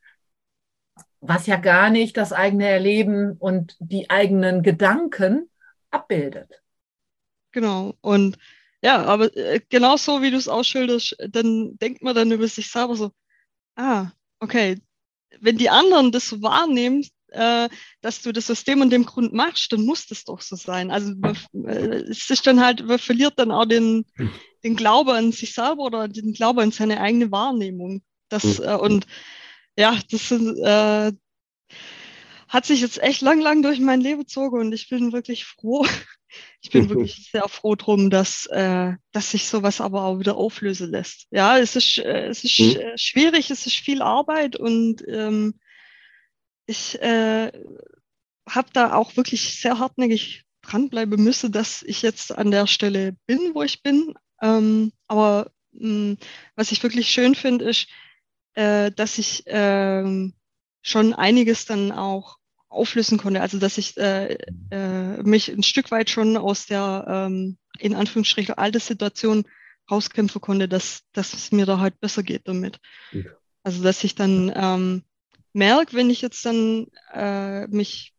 [1.19, 5.49] was ja gar nicht das eigene Erleben und die eigenen Gedanken
[5.93, 6.61] abbildet.
[7.51, 7.95] Genau.
[8.01, 8.37] Und
[8.81, 12.69] ja, aber äh, genau so, wie du es ausschilderst, dann denkt man dann über sich
[12.69, 13.11] selber so,
[13.75, 14.79] ah, okay,
[15.39, 17.69] wenn die anderen das so wahrnehmen, äh,
[18.01, 20.91] dass du das aus dem und dem Grund machst, dann muss das doch so sein.
[20.91, 24.05] Also man, äh, es ist dann halt, man verliert dann auch den,
[24.63, 28.03] den Glaube an sich selber oder den Glaube an seine eigene Wahrnehmung.
[28.29, 28.63] Das, Mhm.
[28.65, 29.07] äh, und
[29.77, 31.11] ja, das sind, äh,
[32.53, 35.85] hat sich jetzt echt lang, lang durch mein Leben gezogen und ich bin wirklich froh.
[36.61, 40.89] Ich bin wirklich sehr froh drum, dass, äh, dass sich sowas aber auch wieder auflösen
[40.89, 41.27] lässt.
[41.29, 42.81] Ja, es ist, äh, es ist Mhm.
[42.81, 45.59] äh, schwierig, es ist viel Arbeit und ähm,
[46.65, 47.51] ich äh,
[48.49, 53.53] habe da auch wirklich sehr hartnäckig dranbleiben müssen, dass ich jetzt an der Stelle bin,
[53.53, 54.15] wo ich bin.
[54.41, 56.15] Ähm, aber mh,
[56.55, 57.87] was ich wirklich schön finde, ist,
[58.55, 60.33] äh, dass ich ähm,
[60.81, 62.37] schon einiges dann auch
[62.73, 63.41] auflösen konnte.
[63.41, 64.37] Also dass ich äh,
[64.71, 69.45] äh, mich ein Stück weit schon aus der ähm, in Anführungsstrichen alte Situation
[69.89, 72.79] rauskämpfen konnte, dass, dass es mir da halt besser geht damit.
[73.11, 73.35] Gut.
[73.63, 75.03] Also dass ich dann ähm,
[75.53, 78.13] merke, wenn ich jetzt dann äh, mich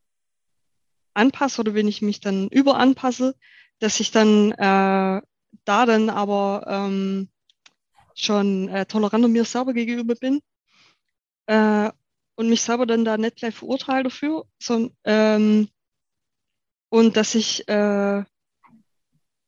[1.15, 3.35] anpasse oder wenn ich mich dann überanpasse,
[3.79, 5.23] dass ich dann äh,
[5.65, 7.29] da dann aber ähm,
[8.15, 10.41] schon äh, toleranter mir selber gegenüber bin
[11.47, 11.91] äh,
[12.37, 15.69] und mich selber dann da nicht gleich verurteile dafür, sondern ähm,
[16.91, 18.25] und dass ich äh,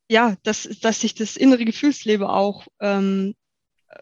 [0.09, 3.35] ja, dass, dass sich das innere Gefühlsleben auch ähm,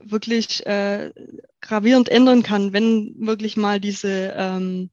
[0.01, 1.12] wirklich äh,
[1.61, 4.90] gravierend ändern kann, wenn wirklich mal diese ähm,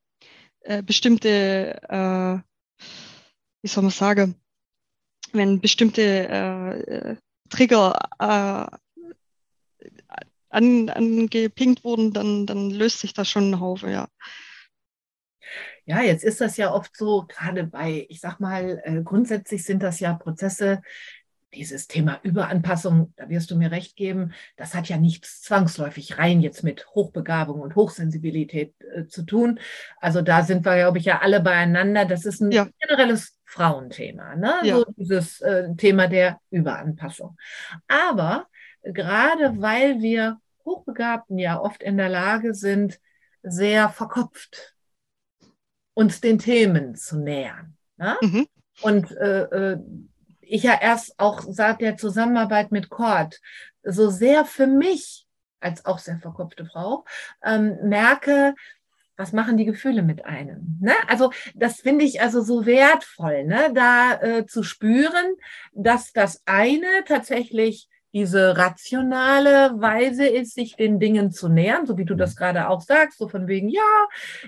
[0.61, 2.37] äh, bestimmte, äh,
[3.61, 4.35] wie soll man sagen,
[5.33, 7.15] wenn bestimmte äh, äh,
[7.49, 8.67] Trigger äh,
[10.51, 14.07] an, angepinkt wurden, dann, dann löst sich das schon ein Haufen, ja.
[15.85, 19.83] Ja, jetzt ist das ja oft so, gerade bei, ich sag mal, äh, grundsätzlich sind
[19.83, 20.81] das ja Prozesse,
[21.53, 26.39] dieses Thema Überanpassung, da wirst du mir recht geben, das hat ja nichts zwangsläufig rein
[26.39, 29.59] jetzt mit Hochbegabung und Hochsensibilität äh, zu tun.
[29.99, 32.05] Also da sind wir, glaube ich, ja alle beieinander.
[32.05, 32.69] Das ist ein Ja.
[32.79, 34.53] generelles Frauenthema, ne?
[34.63, 34.77] Ja.
[34.77, 37.37] So dieses äh, Thema der Überanpassung.
[37.89, 38.47] Aber
[38.83, 42.99] gerade weil wir Hochbegabten ja oft in der Lage sind,
[43.43, 44.75] sehr verkopft
[45.93, 47.75] uns den Themen zu nähern.
[47.97, 48.17] Ne?
[48.21, 48.47] Mhm.
[48.81, 49.79] Und äh, äh,
[50.41, 53.39] ich ja erst auch seit der Zusammenarbeit mit Kord
[53.83, 55.27] so sehr für mich,
[55.59, 57.05] als auch sehr verkopfte Frau,
[57.43, 58.55] ähm, merke,
[59.15, 60.79] was machen die Gefühle mit einem?
[60.81, 60.93] Ne?
[61.07, 63.71] Also das finde ich also so wertvoll, ne?
[63.73, 65.35] da äh, zu spüren,
[65.73, 72.05] dass das eine tatsächlich diese rationale Weise ist, sich den Dingen zu nähern, so wie
[72.05, 73.81] du das gerade auch sagst, so von wegen, ja,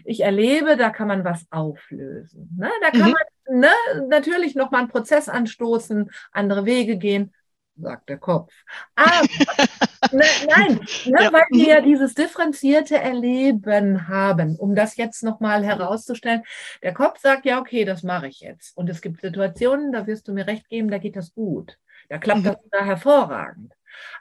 [0.06, 2.50] ich erlebe, da kann man was auflösen.
[2.58, 2.70] Ne?
[2.82, 3.16] Da kann Mhm.
[3.48, 3.70] man ne,
[4.10, 7.34] natürlich nochmal einen Prozess anstoßen, andere Wege gehen.
[7.76, 8.54] sagt der Kopf.
[8.96, 9.22] Ah,
[10.12, 11.34] ne, nein, ne, Ja.
[11.34, 16.44] weil wir ja dieses differenzierte Erleben haben, um das jetzt nochmal herauszustellen.
[16.84, 18.78] Der Kopf sagt, ja, okay, das mache ich jetzt.
[18.78, 21.78] Und es gibt Situationen, da wirst du mir recht geben, da geht das gut.
[22.14, 22.44] Da klappt Mhm.
[22.44, 23.74] das sogar hervorragend.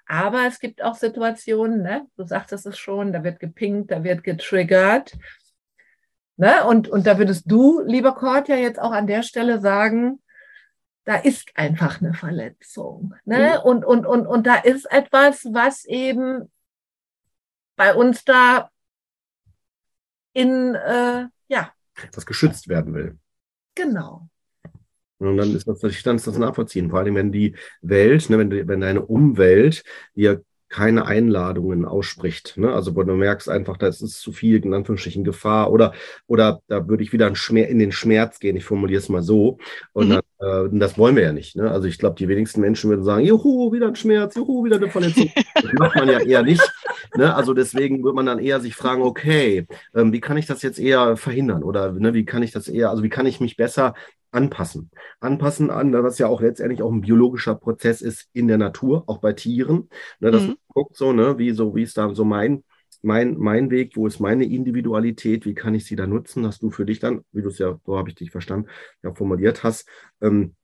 [0.06, 4.24] Aber es gibt auch Situationen, ne, du sagtest es schon, da wird gepinkt, da wird
[4.24, 5.12] getriggert.
[6.38, 6.64] Ne?
[6.64, 10.22] Und, und da würdest du, lieber Kurt, ja jetzt auch an der Stelle sagen,
[11.04, 13.14] da ist einfach eine Verletzung.
[13.26, 13.60] Ne?
[13.60, 16.50] Und, und, und, und da ist etwas, was eben
[17.76, 18.70] bei uns da
[20.32, 21.72] in, äh, ja,
[22.14, 23.18] Was geschützt werden will.
[23.74, 24.30] genau.
[25.28, 26.90] Und dann ist das, ich kann das nachvollziehen.
[26.90, 32.56] Vor allem, wenn die Welt, ne, wenn, die, wenn deine Umwelt dir keine Einladungen ausspricht.
[32.56, 32.72] Ne?
[32.72, 35.92] Also wo du merkst einfach, da ist es zu viel, in Anführungsstrichen Gefahr oder,
[36.26, 39.58] oder da würde ich wieder in den Schmerz gehen, ich formuliere es mal so.
[39.92, 40.12] Und Mhm.
[40.12, 41.56] dann, äh, das wollen wir ja nicht.
[41.56, 41.70] Ne?
[41.70, 44.90] Also ich glaube, die wenigsten Menschen würden sagen, juhu, wieder ein Schmerz, juhu, wieder eine
[44.90, 45.30] Verletzung.
[45.62, 46.74] Das macht man ja eher nicht.
[47.14, 47.34] Ne?
[47.34, 50.78] Also deswegen würde man dann eher sich fragen, okay, ähm, wie kann ich das jetzt
[50.80, 51.62] eher verhindern?
[51.62, 53.94] Oder ne, wie kann ich das eher, also wie kann ich mich besser
[54.32, 54.90] anpassen?
[55.20, 59.18] Anpassen an, was ja auch letztendlich auch ein biologischer Prozess ist in der Natur, auch
[59.18, 59.88] bei Tieren.
[60.20, 60.56] Ne, dass Mhm.
[60.68, 62.64] guckt so, ne, wie so, wie ist da so mein,
[63.02, 66.46] mein, mein Weg, wo ist meine Individualität, wie kann ich sie da nutzen?
[66.46, 68.68] Hast du für dich dann, wie du es ja, so habe ich dich verstanden,
[69.02, 69.88] ja formuliert hast,
[70.20, 70.54] ähm,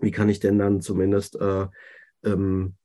[0.00, 1.66] wie kann ich denn dann zumindest äh,
[2.24, 2.76] ähm,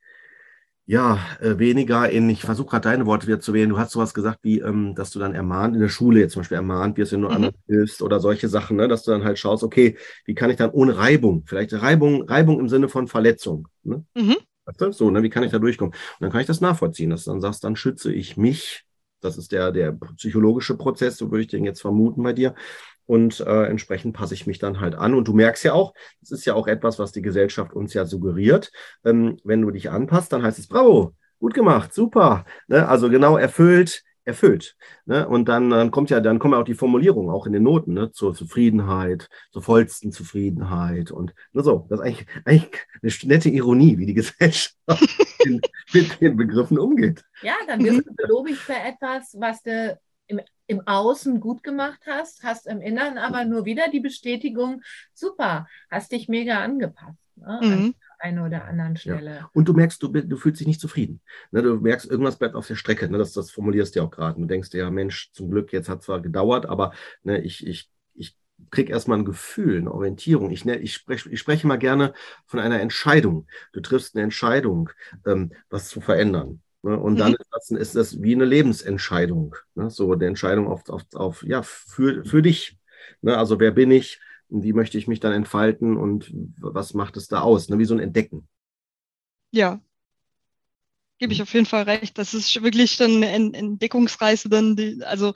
[0.85, 4.13] ja, äh, weniger in, ich versuche gerade deine Worte wieder zu wählen, du hast sowas
[4.15, 7.11] gesagt, wie, ähm, dass du dann ermahnt, in der Schule jetzt zum Beispiel ermahnt wirst,
[7.11, 7.33] wenn du Mhm.
[7.35, 10.57] anderen hilfst oder solche Sachen, ne, dass du dann halt schaust, okay, wie kann ich
[10.57, 14.03] dann ohne Reibung, vielleicht Reibung, Reibung im Sinne von Verletzung, ne?
[14.15, 14.37] Mhm.
[14.91, 15.93] So, ne, wie kann ich da durchkommen?
[15.93, 18.85] Und dann kann ich das nachvollziehen, dass du dann sagst, dann schütze ich mich.
[19.21, 22.55] Das ist der, der psychologische Prozess, so würde ich den jetzt vermuten bei dir.
[23.05, 25.15] Und äh, entsprechend passe ich mich dann halt an.
[25.15, 28.05] Und du merkst ja auch, das ist ja auch etwas, was die Gesellschaft uns ja
[28.05, 28.71] suggeriert.
[29.03, 32.45] Ähm, wenn du dich anpasst, dann heißt es Bravo, gut gemacht, super.
[32.67, 32.87] Ne?
[32.87, 34.77] Also genau erfüllt, erfüllt.
[35.05, 35.27] Ne?
[35.27, 37.93] Und dann, dann kommt ja, dann kommen ja auch die Formulierungen auch in den Noten,
[37.93, 38.11] ne?
[38.11, 41.85] zur Zufriedenheit, zur vollsten Zufriedenheit und nur so.
[41.89, 44.75] Das ist eigentlich, eigentlich eine nette Ironie, wie die Gesellschaft
[45.43, 45.61] in,
[45.93, 47.23] mit den Begriffen umgeht.
[47.41, 52.43] Ja, dann wirst du belobigt für etwas, was du im, im Außen gut gemacht hast,
[52.43, 54.81] hast im Inneren aber nur wieder die Bestätigung,
[55.13, 57.17] super, hast dich mega angepasst.
[57.35, 57.59] Ne?
[57.61, 57.95] Mhm.
[58.19, 59.47] Einen oder anderen Stelle.
[59.53, 61.21] Und du merkst, du, du fühlst dich nicht zufrieden.
[61.51, 63.09] Ne, du merkst, irgendwas bleibt auf der Strecke.
[63.09, 64.39] Ne, das, das formulierst du ja auch gerade.
[64.39, 67.89] Du denkst dir, ja, Mensch, zum Glück, jetzt hat zwar gedauert, aber ne, ich, ich,
[68.13, 68.35] ich
[68.71, 70.51] krieg erstmal ein Gefühl, eine Orientierung.
[70.51, 72.13] Ich, ne, ich, spreche, ich spreche mal gerne
[72.45, 73.47] von einer Entscheidung.
[73.73, 74.89] Du triffst eine Entscheidung,
[75.25, 76.61] ähm, was zu verändern.
[76.81, 76.97] Ne?
[76.97, 77.37] Und dann Mhm.
[77.39, 79.55] ist das, ist das wie eine Lebensentscheidung.
[79.75, 79.89] Ne?
[79.89, 82.77] So eine Entscheidung auf, auf, auf ja, für, für dich.
[83.21, 83.37] Ne?
[83.37, 84.19] Also wer bin ich?
[84.49, 87.69] Und Wie möchte ich mich dann entfalten und was macht es da aus?
[87.69, 87.77] Ne?
[87.79, 88.47] Wie so ein Entdecken.
[89.51, 89.79] Ja.
[91.19, 92.17] Gebe ich auf jeden Fall recht.
[92.17, 95.33] Das ist wirklich dann eine Ent- Entdeckungsreise, dann die, also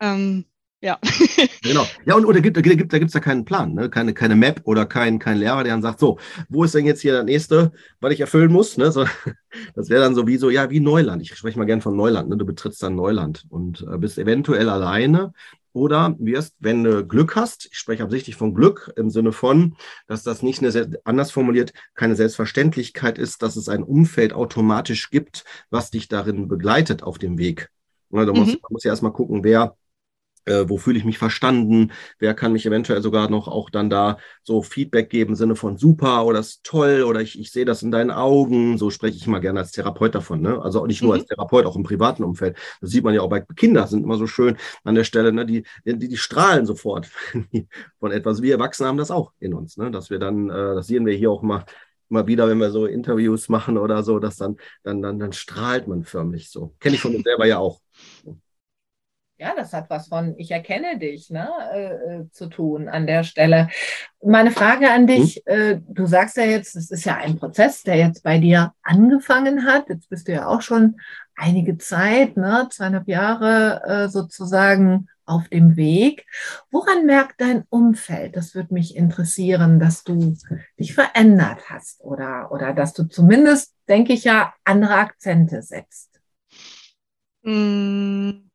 [0.00, 0.46] ähm,
[0.82, 0.98] ja.
[1.62, 1.86] Genau.
[2.06, 3.88] Ja, und oder gibt, da gibt da gibt's ja keinen Plan, ne?
[3.88, 7.00] keine, keine Map oder kein, kein Lehrer, der dann sagt, so, wo ist denn jetzt
[7.02, 8.76] hier der nächste, was ich erfüllen muss?
[8.76, 8.90] Ne?
[8.90, 9.06] So,
[9.76, 11.22] das wäre dann so wie so, ja, wie Neuland.
[11.22, 12.28] Ich spreche mal gern von Neuland.
[12.28, 12.36] Ne?
[12.36, 15.32] Du betrittst dann Neuland und äh, bist eventuell alleine
[15.72, 20.22] oder wirst, wenn du Glück hast, ich spreche absichtlich von Glück im Sinne von, dass
[20.22, 25.90] das nicht eine, anders formuliert, keine Selbstverständlichkeit ist, dass es ein Umfeld automatisch gibt, was
[25.90, 27.70] dich darin begleitet auf dem Weg.
[28.10, 28.26] Ne?
[28.26, 28.58] Du musst, Mhm.
[28.62, 29.76] man muss ja erstmal gucken, wer
[30.44, 34.18] äh, wo fühle ich mich verstanden, wer kann mich eventuell sogar noch auch dann da
[34.42, 37.82] so Feedback geben im Sinne von super oder ist toll oder ich, ich sehe das
[37.82, 40.60] in deinen Augen, so spreche ich mal gerne als Therapeut davon, ne?
[40.62, 41.20] also nicht nur Mhm.
[41.20, 44.16] als Therapeut, auch im privaten Umfeld, das sieht man ja auch bei Kindern, sind immer
[44.18, 45.46] so schön an der Stelle, ne?
[45.46, 47.08] die, die, die strahlen sofort
[48.00, 49.90] von etwas, wir Erwachsene haben das auch in uns, ne?
[49.90, 51.64] dass wir dann, äh, das sehen wir hier auch mal,
[52.10, 55.88] immer wieder, wenn wir so Interviews machen oder so, dass dann, dann, dann, dann strahlt
[55.88, 56.74] man förmlich so.
[56.78, 57.80] Kenne ich von mir selber ja auch.
[59.42, 63.24] Ja, das hat was von ich erkenne dich ne, äh, äh, zu tun an der
[63.24, 63.70] Stelle.
[64.24, 67.96] Meine Frage an dich, äh, du sagst ja jetzt, es ist ja ein Prozess, der
[67.96, 69.88] jetzt bei dir angefangen hat.
[69.88, 71.00] Jetzt bist du ja auch schon
[71.34, 76.24] einige Zeit, ne, zweieinhalb Jahre äh, sozusagen auf dem Weg.
[76.70, 78.36] Woran merkt dein Umfeld?
[78.36, 80.36] Das würde mich interessieren, dass du
[80.78, 86.20] dich verändert hast oder, oder dass du zumindest, denke ich ja, andere Akzente setzt.
[87.42, 88.51] Mm,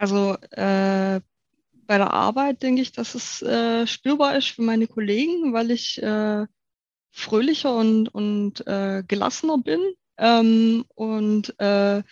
[0.00, 1.20] Also äh,
[1.86, 6.02] bei der Arbeit denke ich, dass es äh, spürbar ist für meine Kollegen, weil ich
[6.02, 6.46] äh,
[7.10, 12.02] fröhlicher und, und äh, gelassener bin ähm, und äh,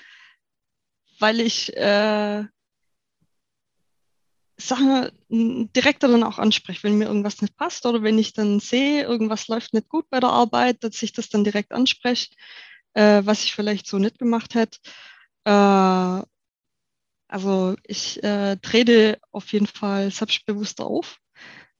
[1.18, 2.44] weil ich äh,
[4.58, 9.02] Sachen direkter dann auch anspreche, wenn mir irgendwas nicht passt oder wenn ich dann sehe,
[9.04, 12.34] irgendwas läuft nicht gut bei der Arbeit, dass ich das dann direkt anspreche,
[12.92, 14.78] was ich vielleicht so nicht gemacht hätte.
[17.28, 21.18] Also ich äh, trete auf jeden Fall selbstbewusster auf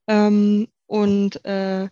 [0.07, 1.89] ähm, und äh,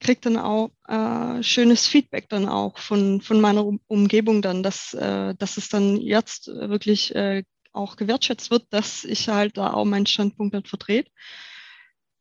[0.00, 5.34] kriege dann auch äh, schönes Feedback dann auch von, von meiner Umgebung dann, dass, äh,
[5.36, 10.06] dass es dann jetzt wirklich äh, auch gewertschätzt wird, dass ich halt da auch meinen
[10.06, 11.10] Standpunkt halt vertrete.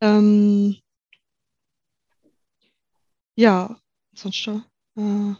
[0.02, 0.78] Ähm,
[3.36, 3.78] ja,
[4.16, 5.34] sonst äh,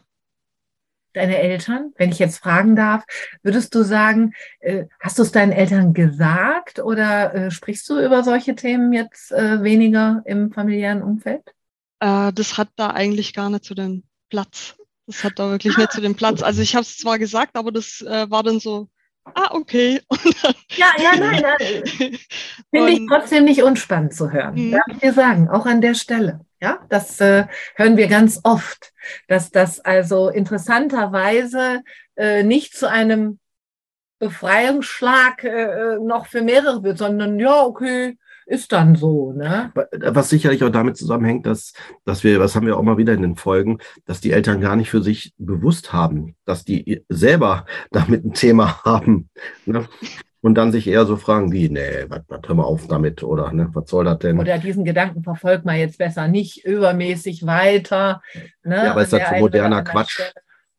[1.14, 3.04] Deine Eltern, wenn ich jetzt fragen darf,
[3.44, 8.24] würdest du sagen, äh, hast du es deinen Eltern gesagt oder äh, sprichst du über
[8.24, 11.44] solche Themen jetzt äh, weniger im familiären Umfeld?
[12.00, 14.76] Das hat da eigentlich gar nicht zu dem Platz.
[15.08, 15.80] Das hat da wirklich ah.
[15.80, 16.42] nicht zu dem Platz.
[16.44, 18.90] Also ich habe es zwar gesagt, aber das war dann so,
[19.26, 20.02] ah, okay.
[20.76, 22.18] ja, ja, nein, nein.
[22.70, 24.56] Finde ich trotzdem nicht unspannend zu hören.
[24.56, 24.72] Mhm.
[24.72, 26.42] Darf ich dir sagen, auch an der Stelle.
[26.62, 28.94] Ja, das äh, hören wir ganz oft,
[29.28, 31.82] dass das also interessanterweise
[32.16, 33.40] äh, nicht zu einem
[34.20, 39.32] Befreiungsschlag äh, noch für mehrere wird, sondern ja, okay, ist dann so.
[39.34, 39.72] Ne?
[39.92, 41.74] Was sicherlich auch damit zusammenhängt, dass,
[42.06, 44.76] dass wir, was haben wir auch mal wieder in den Folgen, dass die Eltern gar
[44.76, 49.30] nicht für sich bewusst haben, dass die selber damit ein Thema haben.
[49.66, 49.88] Ne?
[50.42, 53.54] Und dann sich eher so fragen wie, nee, was, was hör mal auf damit oder
[53.54, 54.38] ne, was soll das denn?
[54.38, 58.22] Oder diesen Gedanken verfolgt man jetzt besser nicht übermäßig weiter.
[58.64, 58.76] Ne?
[58.76, 60.34] Ja, aber ist das so moderner Quatsch Stelle.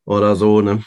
[0.05, 0.83] oder so, ne?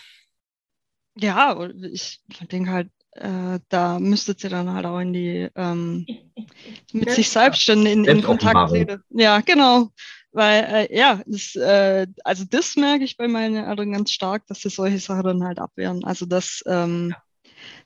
[1.16, 1.58] Ja,
[1.90, 6.06] ich denke halt, äh, da müsstet ihr dann halt auch in die ähm,
[6.92, 9.02] mit sich selbst in, in, in Kontakt treten.
[9.10, 9.90] Ja, genau.
[10.32, 14.60] Weil, äh, ja, das, äh, also das merke ich bei meinen Eltern ganz stark, dass
[14.60, 16.04] sie solche Sachen dann halt abwehren.
[16.04, 17.14] Also dass, ähm,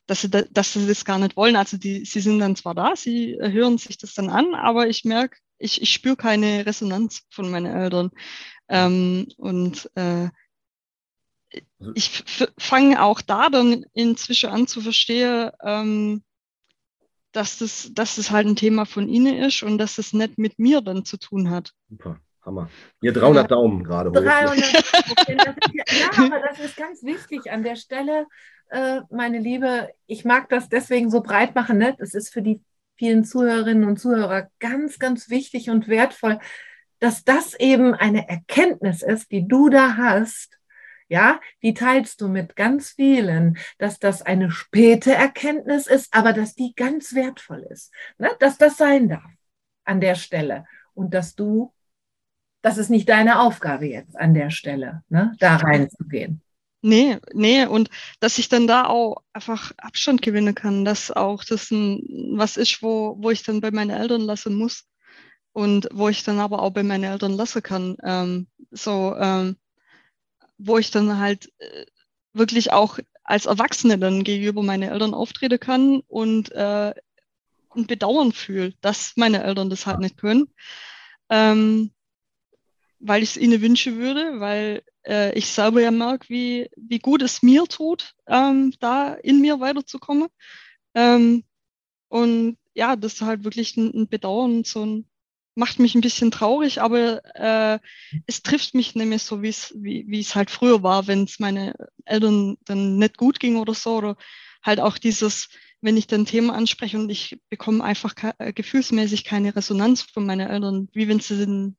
[0.07, 1.57] dass, sie da, dass sie das gar nicht wollen.
[1.57, 5.05] Also die, sie sind dann zwar da, sie hören sich das dann an, aber ich
[5.05, 8.11] merke, ich, ich spüre keine Resonanz von meinen Eltern.
[8.69, 10.29] Ähm, und äh,
[11.95, 12.25] ich
[12.59, 16.23] fange auch da dann inzwischen an zu verstehen, ähm,
[17.33, 20.59] dass, das, dass das halt ein Thema von ihnen ist und dass es nicht mit
[20.59, 21.73] mir dann zu tun hat.
[21.89, 22.21] Super.
[22.45, 22.69] Hammer.
[23.01, 23.49] Hier 300 ja.
[23.49, 24.15] Daumen gerade hoch.
[24.15, 24.59] 300,
[25.73, 28.27] ja, aber das ist ganz wichtig an der Stelle,
[28.71, 29.91] äh, meine Liebe.
[30.07, 31.79] Ich mag das deswegen so breit machen.
[31.79, 31.95] Ne?
[31.99, 32.61] Das ist für die
[32.97, 36.39] vielen Zuhörerinnen und Zuhörer ganz, ganz wichtig und wertvoll,
[36.99, 40.59] dass das eben eine Erkenntnis ist, die du da hast,
[41.13, 46.55] ja, die teilst du mit ganz vielen, dass das eine späte Erkenntnis ist, aber dass
[46.55, 48.31] die ganz wertvoll ist, ne?
[48.41, 49.31] dass das sein darf
[49.85, 51.75] an der Stelle und dass du,
[52.63, 55.37] das ist nicht deine Aufgabe jetzt an der Stelle, ne?
[55.39, 56.41] da reinzugehen.
[56.81, 61.71] Nee, nee, und dass ich dann da auch einfach Abstand gewinnen kann, dass auch das
[61.71, 64.89] ein, was ist, wo, wo ich dann bei meinen Eltern lassen muss
[65.53, 67.99] und wo ich dann aber auch bei meinen Eltern lassen kann.
[68.03, 69.59] Ähm, so, ähm,
[70.67, 71.87] wo ich dann halt äh,
[72.33, 76.95] wirklich auch als Erwachsene dann gegenüber meinen Eltern auftreten kann und äh,
[77.75, 80.53] ein Bedauern fühle, dass meine Eltern das halt nicht können.
[81.29, 81.93] Ähm,
[82.99, 87.23] weil ich es ihnen wünschen würde, weil äh, ich selber ja merke, wie, wie gut
[87.23, 90.29] es mir tut, ähm, da in mir weiterzukommen.
[90.95, 91.45] Ähm,
[92.09, 95.07] und ja, das ist halt wirklich ein, ein Bedauern, so ein,
[95.55, 97.79] macht mich ein bisschen traurig, aber äh,
[98.27, 101.75] es trifft mich nämlich so, wie's, wie wie es halt früher war, wenn es meine
[102.05, 103.97] Eltern dann nicht gut ging oder so.
[103.97, 104.17] Oder
[104.63, 105.49] halt auch dieses,
[105.81, 110.49] wenn ich dann Thema anspreche und ich bekomme einfach äh, gefühlsmäßig keine Resonanz von meinen
[110.49, 111.77] Eltern, wie wenn sie den,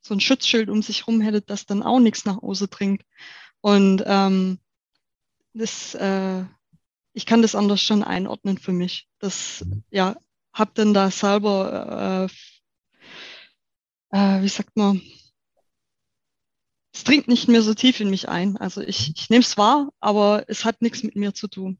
[0.00, 3.02] so ein Schutzschild um sich rum hätte, das dann auch nichts nach Hause bringt.
[3.60, 4.58] Und ähm,
[5.54, 6.44] das, äh,
[7.12, 9.08] ich kann das anders schon einordnen für mich.
[9.20, 10.16] Das, ja,
[10.52, 12.34] habe dann da selber äh,
[14.12, 15.02] äh, wie sagt man,
[16.94, 18.56] es dringt nicht mehr so tief in mich ein.
[18.58, 21.78] Also ich, ich nehme es wahr, aber es hat nichts mit mir zu tun.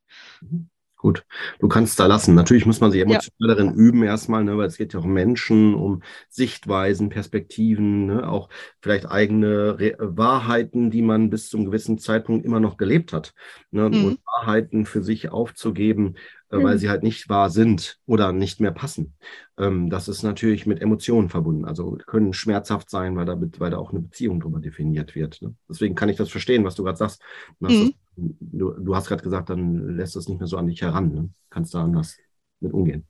[1.03, 1.25] Gut,
[1.59, 2.37] du kannst da lassen.
[2.37, 5.75] Natürlich muss man sich emotional darin üben erstmal, ne, weil es geht ja um Menschen,
[5.75, 8.49] um Sichtweisen, Perspektiven, ne, auch
[8.81, 13.35] vielleicht eigene Re Wahrheiten, die man bis zum gewissen Zeitpunkt immer noch gelebt hat.
[13.73, 14.05] Ne, mhm.
[14.05, 16.15] Und Wahrheiten für sich aufzugeben,
[16.51, 16.79] äh, weil mhm.
[16.79, 19.15] sie halt nicht wahr sind oder nicht mehr passen.
[19.59, 21.65] Ähm, das ist natürlich mit Emotionen verbunden.
[21.65, 25.43] Also können schmerzhaft sein, weil da, weil da auch eine Beziehung drüber definiert wird.
[25.43, 25.57] Ne?
[25.69, 27.21] Deswegen kann ich das verstehen, was du gerade sagst.
[27.59, 27.95] Du hast, mhm.
[28.17, 31.13] Du, du hast gerade gesagt, dann lässt es nicht mehr so an dich heran.
[31.13, 31.31] Ne?
[31.51, 32.17] Kannst da anders
[32.61, 33.07] mit umgehen.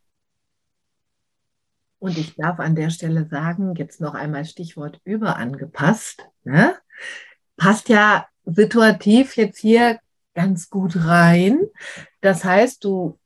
[1.99, 6.27] Und ich darf an der Stelle sagen, jetzt noch einmal Stichwort überangepasst.
[6.45, 6.75] Ne?
[7.57, 10.01] Passt ja situativ jetzt hier
[10.35, 11.61] ganz gut rein.
[12.21, 13.19] Das heißt, du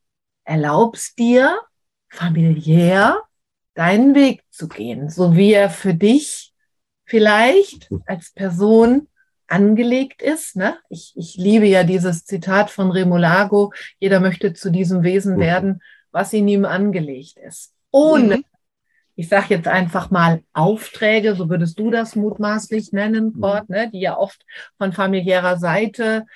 [0.44, 1.58] erlaubst dir,
[2.08, 3.22] familiär
[3.74, 6.54] deinen Weg zu gehen, so wie er für dich
[7.04, 9.08] vielleicht als Person
[9.48, 10.56] angelegt ist.
[10.56, 10.76] Ne?
[10.88, 15.40] Ich, ich liebe ja dieses Zitat von Remolago, jeder möchte zu diesem Wesen Mhm.
[15.40, 17.72] werden, was in ihm angelegt ist.
[17.90, 18.44] Ohne, Mhm.
[19.14, 23.40] ich sage jetzt einfach mal Aufträge, so würdest du das mutmaßlich nennen, Mhm.
[23.40, 23.90] Cord, ne?
[23.90, 24.44] die ja oft
[24.78, 26.26] von familiärer Seite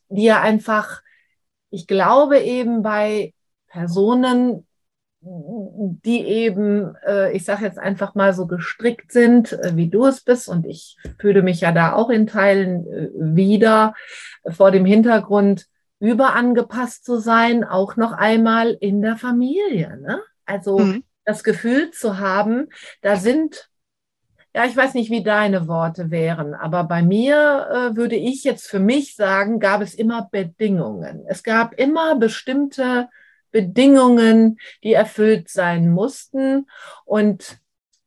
[0.09, 1.03] die ja einfach,
[1.71, 3.35] ich glaube eben bei
[3.69, 4.67] Personen,
[5.25, 10.23] die eben, äh, ich sage jetzt einfach mal so gestrickt sind, äh, wie du es
[10.23, 13.95] bist, und ich fühle mich ja da auch in Teilen äh, wieder
[14.49, 15.69] vor dem Hintergrund,
[16.03, 19.97] überangepasst zu sein, auch noch einmal in der Familie.
[19.99, 20.21] Ne?
[20.45, 21.05] Also Mhm.
[21.25, 22.67] das Gefühl zu haben,
[23.03, 23.71] da sind,
[24.53, 28.67] ja, ich weiß nicht, wie deine Worte wären, aber bei mir äh, würde ich jetzt
[28.67, 31.25] für mich sagen, gab es immer Bedingungen.
[31.29, 33.09] Es gab immer bestimmte
[33.53, 36.67] Bedingungen, die erfüllt sein mussten.
[37.05, 37.59] Und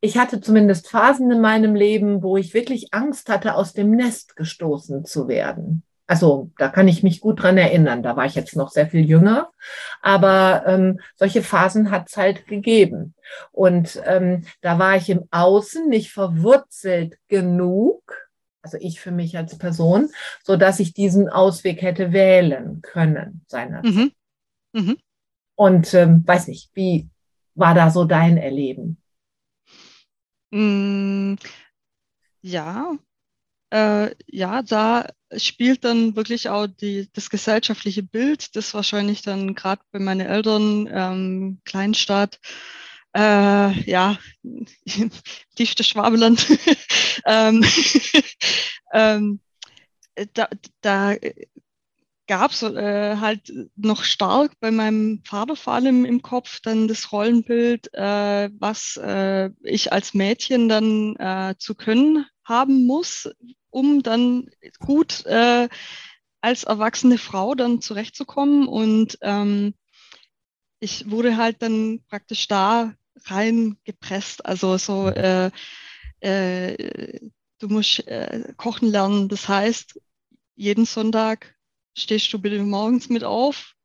[0.02, 4.36] ich hatte zumindest Phasen in meinem Leben, wo ich wirklich Angst hatte, aus dem Nest
[4.36, 5.85] gestoßen zu werden.
[6.08, 8.04] Also da kann ich mich gut dran erinnern.
[8.04, 9.50] Da war ich jetzt noch sehr viel jünger,
[10.02, 13.16] aber ähm, solche Phasen hat es halt gegeben.
[13.52, 18.02] Und ähm, da war ich im Außen nicht verwurzelt genug,
[18.62, 20.10] also ich für mich als Person,
[20.44, 23.94] so dass ich diesen Ausweg hätte wählen können seinerzeit.
[23.94, 24.12] Mhm.
[24.74, 24.98] Mhm.
[25.56, 27.08] Und ähm, weiß nicht, wie
[27.56, 28.98] war da so dein Erleben?
[30.52, 31.36] Mm,
[32.42, 32.98] Ja,
[33.72, 39.82] äh, ja, da spielt dann wirklich auch die, das gesellschaftliche Bild, das wahrscheinlich dann gerade
[39.92, 42.40] bei meinen Eltern, ähm, Kleinstadt,
[43.16, 44.18] äh, ja,
[45.56, 46.46] tiefste Schwabeland,
[47.26, 47.66] ähm,
[48.94, 49.40] ähm,
[50.34, 50.48] da,
[50.82, 51.16] da
[52.28, 57.12] gab es äh, halt noch stark bei meinem Vater vor allem im Kopf dann das
[57.12, 63.30] Rollenbild, äh, was äh, ich als Mädchen dann äh, zu können haben muss,
[63.76, 64.50] um dann
[64.80, 65.68] gut äh,
[66.40, 68.68] als erwachsene Frau dann zurechtzukommen.
[68.68, 69.74] Und ähm,
[70.80, 72.94] ich wurde halt dann praktisch da
[73.26, 74.46] reingepresst.
[74.46, 75.52] Also so, äh,
[76.22, 79.28] äh, du musst äh, kochen lernen.
[79.28, 80.00] Das heißt,
[80.56, 81.54] jeden Sonntag
[81.98, 83.76] stehst du bitte morgens mit auf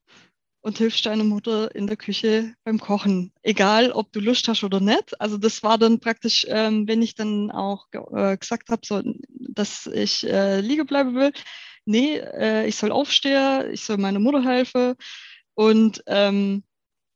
[0.62, 3.32] und hilfst deiner Mutter in der Küche beim Kochen.
[3.42, 5.20] Egal, ob du Lust hast oder nicht.
[5.20, 9.02] Also das war dann praktisch, ähm, wenn ich dann auch äh, gesagt habe, so,
[9.60, 11.32] dass ich äh, liegen bleiben will.
[11.84, 14.94] Nee, äh, ich soll aufstehen, ich soll meiner Mutter helfen.
[15.54, 16.64] Und ähm,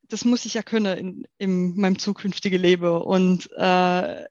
[0.03, 3.01] das muss ich ja können in, in meinem zukünftigen Leben.
[3.03, 4.25] Und äh,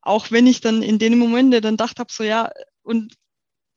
[0.00, 2.50] auch wenn ich dann in den Momenten dann gedacht habe, so ja,
[2.82, 3.14] und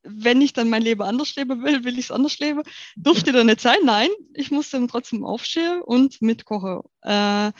[0.03, 2.61] wenn ich dann mein Leben anders leben will, will ich es anders leben.
[2.95, 3.79] Durfte da nicht sein?
[3.83, 6.81] Nein, ich musste dann trotzdem aufstehen und mitkochen.
[7.01, 7.51] Äh,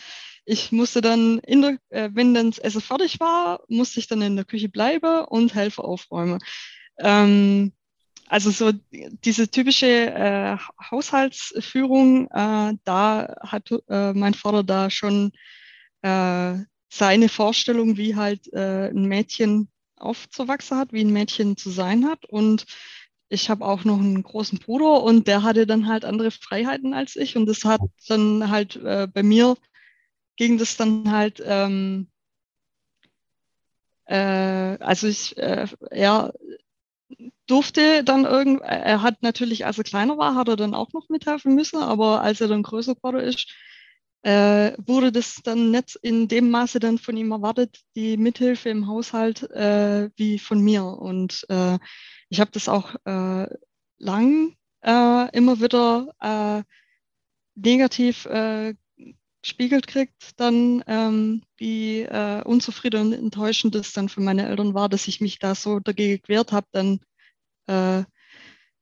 [0.50, 4.22] ich musste dann, in der, äh, wenn dann das Essen fertig war, musste ich dann
[4.22, 6.40] in der Küche bleiben und helfen aufräumen.
[7.00, 7.74] Ähm,
[8.28, 8.72] also so
[9.26, 10.58] diese typische äh,
[10.90, 15.34] Haushaltsführung, äh, da hat äh, mein Vater da schon
[16.02, 16.56] äh,
[16.90, 19.68] seine Vorstellung, wie halt äh, ein Mädchen
[19.98, 22.24] aufzuwachsen hat, wie ein Mädchen zu sein hat.
[22.24, 22.66] Und
[23.28, 27.18] ich habe auch noch einen großen Bruder und der hatte dann halt andere Freiheiten als
[27.18, 27.36] ich.
[27.36, 29.58] Und das hat dann halt äh, bei mir
[30.38, 32.08] ging das dann halt, ähm,
[34.06, 36.34] äh, also ich, äh, er
[37.48, 41.10] durfte dann irgend, er hat natürlich, als er kleiner war, hat er dann auch noch
[41.10, 43.54] mithelfen müssen, aber als er dann größer geworden ist,
[44.24, 48.88] äh, wurde das dann nicht in dem Maße dann von ihm erwartet, die Mithilfe im
[48.88, 50.84] Haushalt, äh, wie von mir.
[50.84, 51.78] Und äh,
[52.30, 53.48] ich habe das auch äh,
[54.00, 56.64] lang äh, immer wieder äh,
[57.56, 58.74] negativ äh,
[59.42, 64.90] gespiegelt kriegt, dann ähm, wie äh, unzufrieden und enttäuschend es dann für meine Eltern war,
[64.90, 67.00] dass ich mich da so dagegen gewehrt habe, dann
[67.68, 68.04] äh,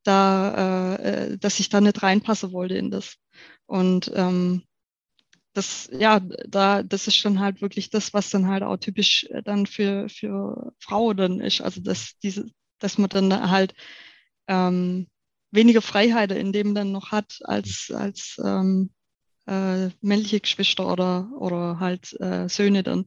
[0.03, 3.17] da, äh, dass ich da nicht reinpassen wollte in das.
[3.65, 4.63] Und ähm,
[5.53, 9.65] das, ja, da, das ist dann halt wirklich das, was dann halt auch typisch dann
[9.65, 11.61] für, für Frau dann ist.
[11.61, 12.47] Also dass diese,
[12.79, 13.73] dass man dann halt
[14.47, 15.07] ähm,
[15.51, 18.91] weniger Freiheiten in dem dann noch hat als, als ähm,
[19.47, 23.05] äh, männliche Geschwister oder, oder halt äh, Söhne dann.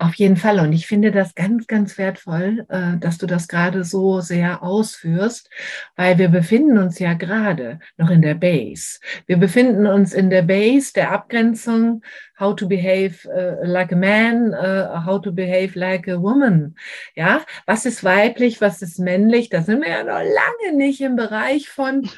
[0.00, 0.60] Auf jeden Fall.
[0.60, 5.50] Und ich finde das ganz, ganz wertvoll, äh, dass du das gerade so sehr ausführst,
[5.94, 8.98] weil wir befinden uns ja gerade noch in der Base.
[9.26, 12.02] Wir befinden uns in der Base der Abgrenzung,
[12.38, 16.76] how to behave uh, like a man, uh, how to behave like a woman.
[17.14, 19.50] Ja, was ist weiblich, was ist männlich?
[19.50, 22.08] Da sind wir ja noch lange nicht im Bereich von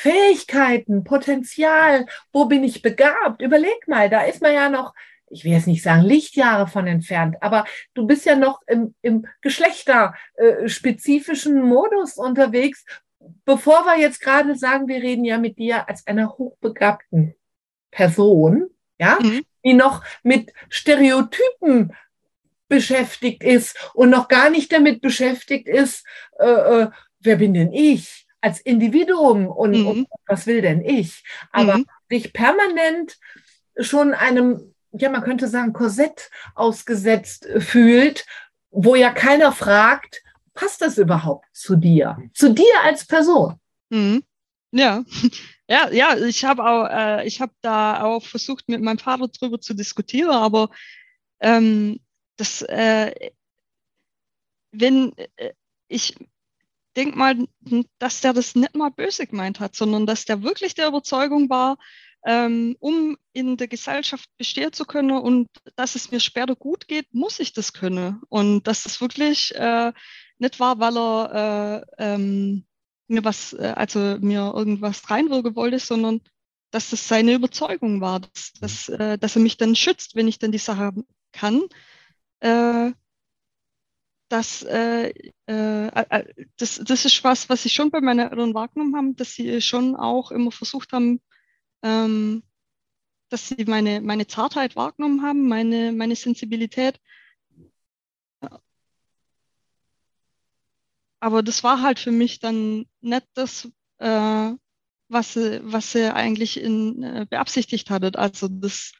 [0.00, 3.42] Fähigkeiten, Potenzial, wo bin ich begabt?
[3.42, 4.94] Überleg mal, da ist man ja noch
[5.32, 9.26] ich will jetzt nicht sagen Lichtjahre von entfernt, aber du bist ja noch im, im
[9.42, 12.86] geschlechterspezifischen Modus unterwegs,
[13.44, 17.34] bevor wir jetzt gerade sagen, wir reden ja mit dir als einer hochbegabten
[17.92, 19.44] Person, ja, mhm.
[19.64, 21.94] die noch mit Stereotypen
[22.68, 26.04] beschäftigt ist und noch gar nicht damit beschäftigt ist,
[26.40, 26.88] äh, äh
[27.20, 29.86] wer bin denn ich als Individuum und, mhm.
[29.86, 31.24] und was will denn ich?
[31.52, 31.86] Aber mhm.
[32.10, 33.18] dich permanent
[33.78, 38.26] schon einem ja, man könnte sagen, Korsett ausgesetzt fühlt,
[38.70, 40.22] wo ja keiner fragt,
[40.54, 42.18] passt das überhaupt zu dir?
[42.34, 43.56] Zu dir als Person?
[43.90, 44.22] Mhm.
[44.72, 45.04] Ja.
[45.72, 49.60] Ja, ja, ich habe auch, äh, ich habe da auch versucht, mit meinem Vater drüber
[49.60, 50.68] zu diskutieren, aber
[51.38, 52.00] ähm,
[52.36, 53.30] das, äh,
[54.72, 55.52] wenn äh,
[55.86, 56.16] ich
[57.00, 57.36] denke mal,
[57.98, 61.78] dass der das nicht mal böse gemeint hat, sondern dass der wirklich der Überzeugung war,
[62.26, 67.06] ähm, um in der Gesellschaft bestehen zu können und dass es mir später gut geht,
[67.14, 68.20] muss ich das können.
[68.28, 69.92] Und dass es wirklich äh,
[70.38, 72.66] nicht war, weil er äh, ähm,
[73.08, 76.20] mir was, äh, also mir irgendwas reinwirken wollte, sondern
[76.70, 80.38] dass das seine Überzeugung war, dass, dass, äh, dass er mich dann schützt, wenn ich
[80.38, 80.92] dann die Sache
[81.32, 81.62] kann.
[84.30, 85.08] Das, äh,
[85.46, 86.24] äh,
[86.56, 89.96] das, das ist was, was ich schon bei meinen Eltern wahrgenommen habe, dass sie schon
[89.96, 91.20] auch immer versucht haben,
[91.82, 92.44] ähm,
[93.28, 97.00] dass sie meine, meine Zartheit wahrgenommen haben, meine, meine Sensibilität.
[101.20, 103.68] Aber das war halt für mich dann nicht das,
[103.98, 104.52] äh,
[105.08, 108.16] was, sie, was sie eigentlich in, äh, beabsichtigt hatte.
[108.16, 108.92] Also das,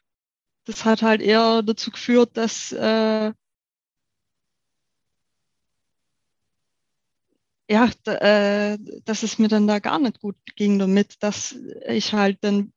[0.65, 3.31] das hat halt eher dazu geführt, dass äh,
[7.71, 11.55] ja, äh, dass es mir dann da gar nicht gut ging damit, dass
[11.87, 12.73] ich halt dann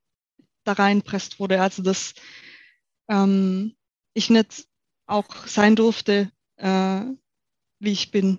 [0.62, 1.60] da reinpresst wurde.
[1.60, 2.14] Also dass
[3.08, 3.74] ähm,
[4.14, 4.68] ich nicht
[5.06, 7.00] auch sein durfte, äh,
[7.80, 8.38] wie ich bin.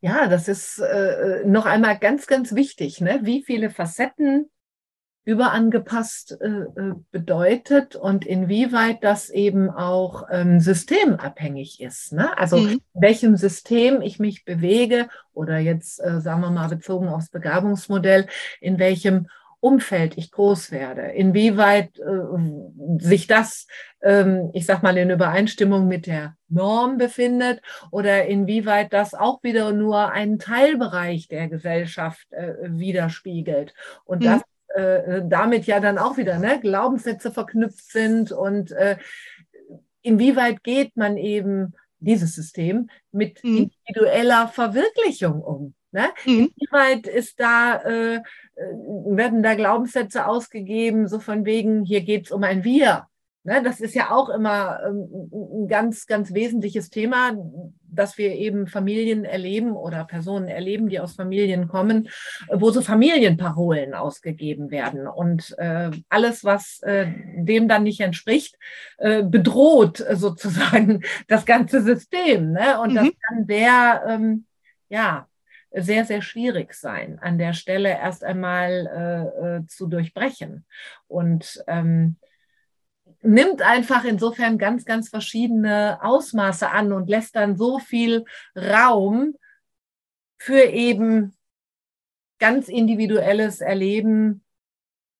[0.00, 3.20] Ja, das ist äh, noch einmal ganz, ganz wichtig, ne?
[3.24, 4.48] wie viele Facetten
[5.24, 12.12] überangepasst äh, äh, bedeutet und inwieweit das eben auch ähm, systemabhängig ist.
[12.12, 12.36] Ne?
[12.38, 12.80] Also mhm.
[12.94, 18.26] in welchem System ich mich bewege oder jetzt äh, sagen wir mal bezogen aufs Begabungsmodell,
[18.60, 19.26] in welchem
[19.60, 23.66] Umfeld ich groß werde, inwieweit äh, sich das,
[24.00, 27.60] ähm, ich sag mal, in Übereinstimmung mit der Norm befindet
[27.90, 33.74] oder inwieweit das auch wieder nur einen Teilbereich der Gesellschaft äh, widerspiegelt.
[34.06, 34.24] Und mhm.
[34.24, 34.42] das
[34.74, 38.96] äh, damit ja dann auch wieder ne, Glaubenssätze verknüpft sind und äh,
[40.02, 43.70] inwieweit geht man eben dieses System mit mhm.
[43.86, 45.74] individueller Verwirklichung um.
[45.92, 46.06] Ne?
[46.24, 46.52] Mhm.
[46.56, 48.20] Inwieweit ist da, äh, äh
[48.54, 53.08] werden da Glaubenssätze ausgegeben, so von wegen, hier geht es um ein Wir,
[53.42, 57.32] Ne, das ist ja auch immer ähm, ein ganz, ganz wesentliches Thema,
[57.82, 62.10] dass wir eben Familien erleben oder Personen erleben, die aus Familien kommen,
[62.52, 65.06] wo so Familienparolen ausgegeben werden.
[65.08, 68.58] Und äh, alles, was äh, dem dann nicht entspricht,
[68.98, 72.52] äh, bedroht sozusagen das ganze System.
[72.52, 72.78] Ne?
[72.78, 72.96] Und mhm.
[72.96, 74.44] das kann sehr, ähm,
[74.90, 75.26] ja,
[75.72, 80.66] sehr, sehr schwierig sein, an der Stelle erst einmal äh, äh, zu durchbrechen.
[81.08, 82.16] Und ähm,
[83.22, 88.24] nimmt einfach insofern ganz, ganz verschiedene Ausmaße an und lässt dann so viel
[88.56, 89.34] Raum
[90.38, 91.36] für eben
[92.38, 94.42] ganz individuelles Erleben,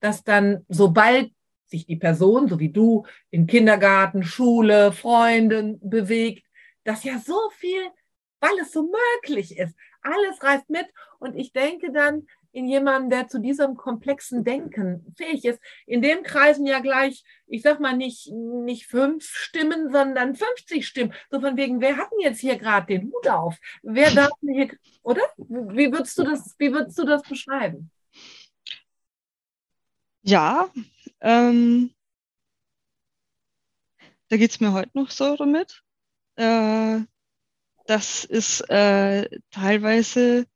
[0.01, 1.30] dass dann, sobald
[1.66, 6.44] sich die Person, so wie du, in Kindergarten, Schule, Freunden bewegt,
[6.84, 7.82] dass ja so viel,
[8.40, 10.86] weil es so möglich ist, alles reißt mit.
[11.18, 15.61] Und ich denke dann, in jemanden, der zu diesem komplexen Denken fähig ist.
[15.86, 21.12] In dem kreisen ja gleich, ich sag mal nicht, nicht fünf Stimmen, sondern 50 Stimmen.
[21.30, 23.57] So von wegen, wer hat denn jetzt hier gerade den Hut auf?
[23.82, 24.70] Wer darf denn hier,
[25.03, 25.22] oder?
[25.36, 27.90] Wie würdest du das, wie würdest du das beschreiben?
[30.22, 30.70] Ja,
[31.20, 31.94] ähm,
[34.28, 35.82] da geht es mir heute noch so damit.
[36.36, 37.01] Äh,
[37.86, 40.46] das ist äh, teilweise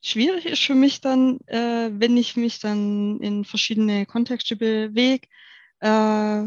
[0.00, 5.26] schwierig ist für mich dann, äh, wenn ich mich dann in verschiedene Kontexte bewege,
[5.80, 6.44] äh,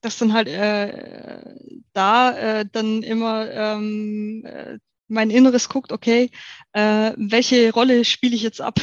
[0.00, 1.56] dass dann halt äh,
[1.92, 6.30] da äh, dann immer ähm, äh, mein Inneres guckt, okay,
[6.72, 8.78] äh, welche Rolle spiele ich jetzt ab?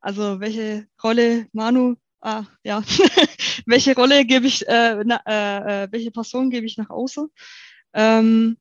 [0.00, 2.82] Also welche Rolle Manu, ah, ja,
[3.66, 5.20] welche Rolle gebe ich, na,
[5.92, 7.28] welche Person gebe ich nach außen?
[7.94, 8.56] Ähm,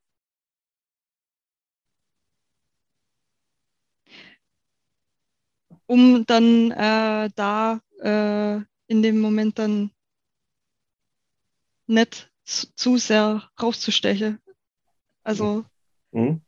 [5.91, 9.91] um dann äh, da äh, in dem Moment dann
[11.85, 14.39] nicht zu, sehr rauszustechen.
[15.23, 15.65] Also,
[16.13, 16.41] Mhm.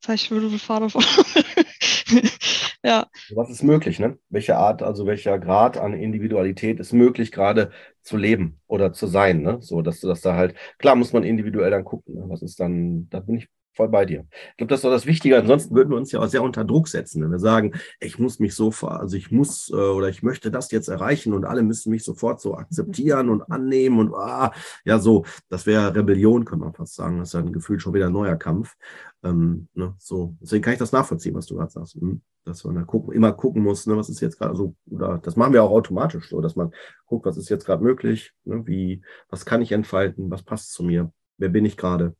[0.00, 1.04] das heißt, ich würde von.
[2.82, 4.18] ja, Was ist möglich, ne?
[4.30, 9.42] Welche Art, also welcher Grad an Individualität ist möglich, gerade zu leben oder zu sein,
[9.42, 9.58] ne?
[9.60, 12.24] So, dass du das da halt, klar muss man individuell dann gucken, ne?
[12.28, 14.26] Was ist dann, da bin ich voll bei dir.
[14.50, 15.38] Ich glaube, das ist doch das Wichtige.
[15.38, 18.38] Ansonsten würden wir uns ja auch sehr unter Druck setzen, wenn wir sagen, ich muss
[18.38, 21.90] mich so, also ich muss äh, oder ich möchte das jetzt erreichen und alle müssen
[21.90, 24.52] mich sofort so akzeptieren und annehmen und ah,
[24.84, 27.18] ja, so, das wäre Rebellion, kann man fast sagen.
[27.18, 28.76] Das ist ja ein Gefühl schon wieder ein neuer Kampf.
[29.22, 31.94] Ähm, ne, so, deswegen kann ich das nachvollziehen, was du gerade sagst.
[31.94, 35.18] Hm, Dass man da gucken, immer gucken muss, ne, was ist jetzt gerade so, oder
[35.18, 36.72] das machen wir auch automatisch so, dass man
[37.06, 40.82] guckt, was ist jetzt gerade möglich, ne, wie, was kann ich entfalten, was passt zu
[40.82, 42.16] mir, wer bin ich gerade.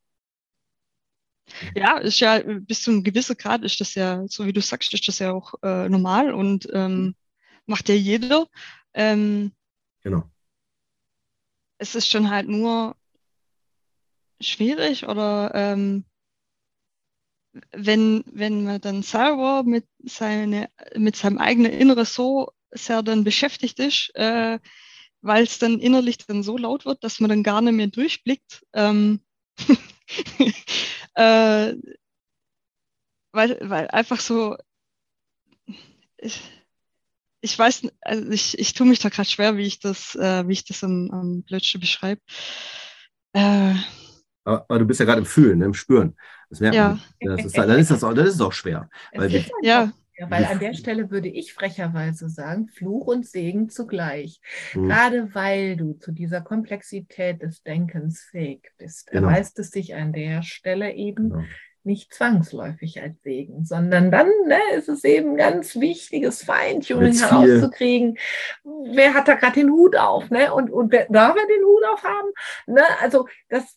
[1.74, 4.93] Ja, ist ja bis zu einem gewissen Grad ist das ja, so wie du sagst,
[4.95, 7.14] ist das ja auch äh, normal und ähm,
[7.66, 8.47] macht ja jeder.
[8.95, 9.53] Ähm,
[10.03, 10.24] Genau.
[11.78, 12.97] es ist schon halt nur
[14.40, 16.05] schwierig oder ähm,
[17.72, 23.78] wenn, wenn man dann selber mit, seine, mit seinem eigenen Inneren so sehr dann beschäftigt
[23.78, 24.59] ist, äh,
[25.20, 28.64] weil es dann innerlich dann so laut wird, dass man dann gar nicht mehr durchblickt.
[28.72, 29.20] Ähm,
[31.14, 31.74] äh,
[33.32, 34.57] weil, weil einfach so,
[36.18, 36.40] ich,
[37.40, 40.53] ich weiß, also ich, ich tue mich da gerade schwer, wie ich das, äh, wie
[40.53, 42.20] ich das am, am blödsten beschreibe.
[43.32, 43.74] Äh,
[44.44, 46.16] Aber, aber du bist ja gerade im Fühlen, ne, im Spüren.
[46.50, 46.88] Das merkt Ja.
[46.90, 47.03] man.
[47.20, 48.88] Das ist, dann, ist das auch, das ist auch schwer.
[49.12, 49.92] Es Weil wir- ja,
[50.23, 54.41] Ja, weil an der Stelle würde ich frecherweise sagen, Fluch und Segen zugleich.
[54.70, 54.89] Hm.
[54.89, 59.27] Gerade weil du zu dieser Komplexität des Denkens fähig bist, Genau.
[59.29, 61.43] erweist es sich an der Stelle eben Genau.
[61.83, 68.16] nicht zwangsläufig als Segen, sondern dann ne, ist es eben ganz wichtiges Feintuning herauszukriegen.
[68.62, 70.31] Wer hat da gerade den Hut auf?
[70.31, 70.55] Ne?
[70.55, 72.29] Und, und wer darf er den Hut auf haben?
[72.68, 72.85] Ne?
[73.01, 73.77] Also das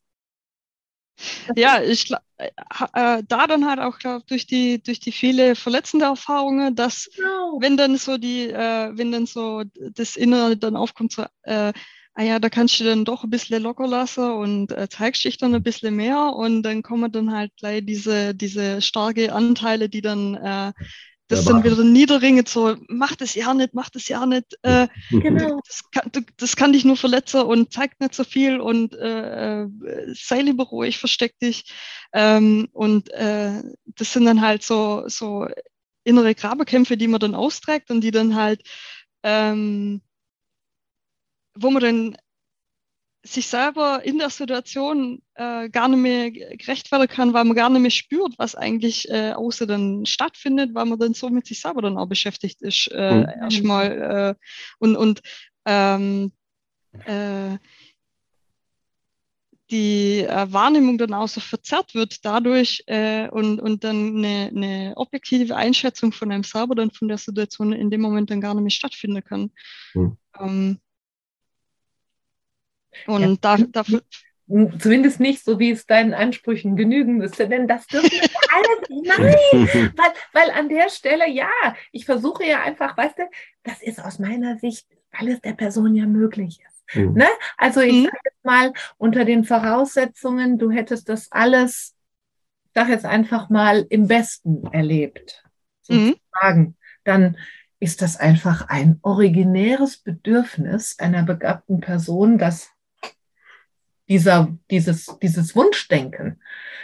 [1.55, 2.49] ja, ich äh,
[2.93, 7.57] äh, da dann halt auch glaub, durch die durch die viele verletzende Erfahrungen, dass genau.
[7.61, 11.74] wenn dann so die, äh, wenn dann so das Innere dann aufkommt, so, äh,
[12.16, 15.38] ah ja, da kannst du dann doch ein bisschen locker lassen und äh, zeigst dich
[15.38, 20.01] dann ein bisschen mehr und dann kommen dann halt gleich diese, diese starke Anteile, die
[20.01, 20.72] dann äh,
[21.28, 21.71] das Ja, warte.
[21.71, 25.59] wieder niederringen, so, mach das ja nicht, mach das ja nicht, äh, Genau.
[25.65, 29.65] das kann, das kann dich nur verletzen und zeigt nicht so viel und äh,
[30.13, 31.71] sei lieber ruhig, versteck dich.
[32.13, 35.47] Ähm, und äh, das sind dann halt so, so
[36.03, 38.61] innere Grabekämpfe, die man dann austrägt und die dann halt,
[39.23, 40.01] ähm,
[41.55, 42.17] wo man dann
[43.26, 47.69] sich selber in der Situation äh, gar nicht mehr gerecht werden kann, weil man gar
[47.69, 51.59] nicht mehr spürt, was eigentlich äh, außer dann stattfindet, weil man dann so mit sich
[51.59, 53.28] selber dann auch beschäftigt ist, äh, Mhm.
[53.41, 53.91] erstmal.
[53.91, 54.36] Äh,
[54.80, 55.21] und und
[55.65, 56.32] ähm,
[57.05, 57.57] äh,
[59.71, 64.93] die äh, Wahrnehmung dann auch so verzerrt wird dadurch äh, und, und dann eine, eine
[64.95, 68.63] objektive Einschätzung von einem selber dann von der Situation in dem Moment dann gar nicht
[68.63, 69.51] mehr stattfinden kann.
[69.95, 70.17] Mhm.
[70.39, 70.80] Ähm,
[73.08, 74.02] und da, dafür,
[74.48, 78.22] Zumindest nicht so, wie es deinen Ansprüchen genügen müsste, denn das dürfen wir
[78.54, 81.50] alles, nein, weil, weil an der Stelle, ja,
[81.91, 83.24] ich versuche ja einfach, weißt du,
[83.64, 86.84] das ist aus meiner Sicht alles der Person ja möglich ist.
[86.96, 87.14] Hm.
[87.14, 87.26] Ne?
[87.58, 88.04] Also ich Mhm.
[88.04, 91.96] sage jetzt mal, unter den Voraussetzungen, du hättest das alles,
[92.66, 95.43] ich sage jetzt einfach mal, im Besten erlebt,
[95.88, 96.16] Mhm.
[96.34, 97.38] sozusagen, dann
[97.80, 102.70] ist das einfach ein originäres Bedürfnis einer begabten Person, dass
[104.08, 106.41] dieser, dieses, dieses Wunschdenken,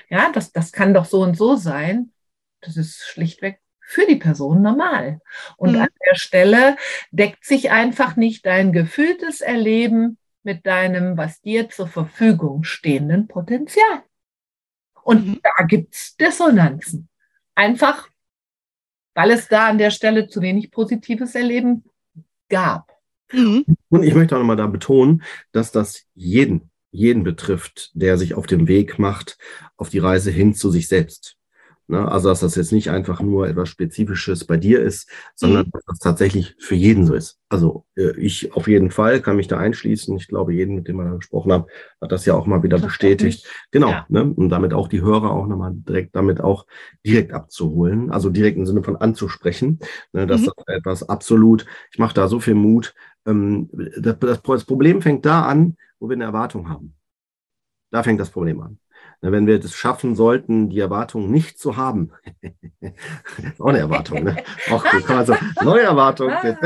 [0.09, 2.11] ja, das, das kann doch so und so sein,
[2.61, 5.21] das ist schlichtweg für die Person normal.
[5.57, 5.81] Und Mhm.
[5.81, 6.77] an der Stelle
[7.11, 14.03] deckt sich einfach nicht dein gefühltes Erleben mit deinem, was dir zur Verfügung stehenden Potenzial.
[15.03, 15.39] Und Mhm.
[15.43, 17.09] da gibt's Dissonanzen.
[17.53, 18.07] Einfach,
[19.13, 21.83] weil es da an der Stelle zu wenig positives Erleben
[22.49, 22.91] gab.
[23.31, 23.65] Mhm.
[23.89, 28.47] Und ich möchte auch nochmal da betonen, dass das jeden jeden betrifft, der sich auf
[28.47, 29.37] dem Weg macht,
[29.77, 31.37] auf die Reise hin zu sich selbst.
[31.91, 32.09] Ne?
[32.09, 35.71] Also, dass das jetzt nicht einfach nur etwas Spezifisches bei dir ist, sondern mhm.
[35.71, 37.37] dass das tatsächlich für jeden so ist.
[37.49, 40.15] Also, äh, ich auf jeden Fall kann mich da einschließen.
[40.15, 41.65] Ich glaube, jeden, mit dem wir gesprochen haben,
[41.99, 43.45] hat das ja auch mal wieder bestätigt.
[43.71, 43.89] Genau.
[43.89, 44.05] Ja.
[44.07, 44.23] Ne?
[44.23, 46.65] Und damit auch die Hörer auch nochmal direkt, damit auch
[47.05, 48.09] direkt abzuholen.
[48.09, 49.79] Also direkt im Sinne von anzusprechen.
[50.13, 50.25] Ne?
[50.25, 50.51] Dass mhm.
[50.55, 52.93] das etwas absolut, ich mache da so viel Mut.
[53.25, 56.95] Ähm, das, das Problem fängt da an, wo wir eine Erwartung haben.
[57.91, 58.79] Da fängt das Problem an.
[59.21, 62.11] Wenn wir das schaffen sollten, die Erwartung nicht zu haben,
[63.59, 64.37] auch eine Erwartung, ne?
[64.71, 66.57] Auch kann man so, neue Erwartung, ne?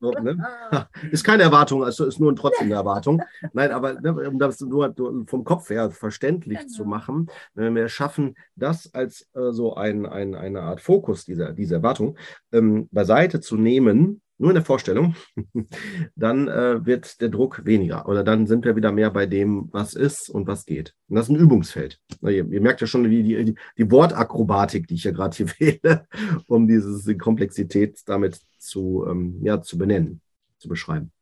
[1.10, 3.22] ist keine Erwartung, also ist nur trotzdem eine Erwartung.
[3.52, 4.94] Nein, aber ne, um das nur
[5.26, 6.72] vom Kopf her verständlich genau.
[6.72, 11.52] zu machen, wenn wir schaffen, das als äh, so ein, ein, eine Art Fokus dieser,
[11.52, 12.16] dieser Erwartung
[12.52, 15.14] ähm, beiseite zu nehmen, nur in der Vorstellung,
[16.16, 18.08] dann äh, wird der Druck weniger.
[18.08, 20.94] Oder dann sind wir wieder mehr bei dem, was ist und was geht.
[21.08, 22.00] Und das ist ein Übungsfeld.
[22.20, 25.48] Na, ihr, ihr, merkt ja schon die, die, die Wortakrobatik, die ich ja gerade hier
[25.58, 26.06] wähle,
[26.46, 30.20] um diese Komplexität damit zu, ähm, ja, zu benennen,
[30.58, 31.12] zu beschreiben.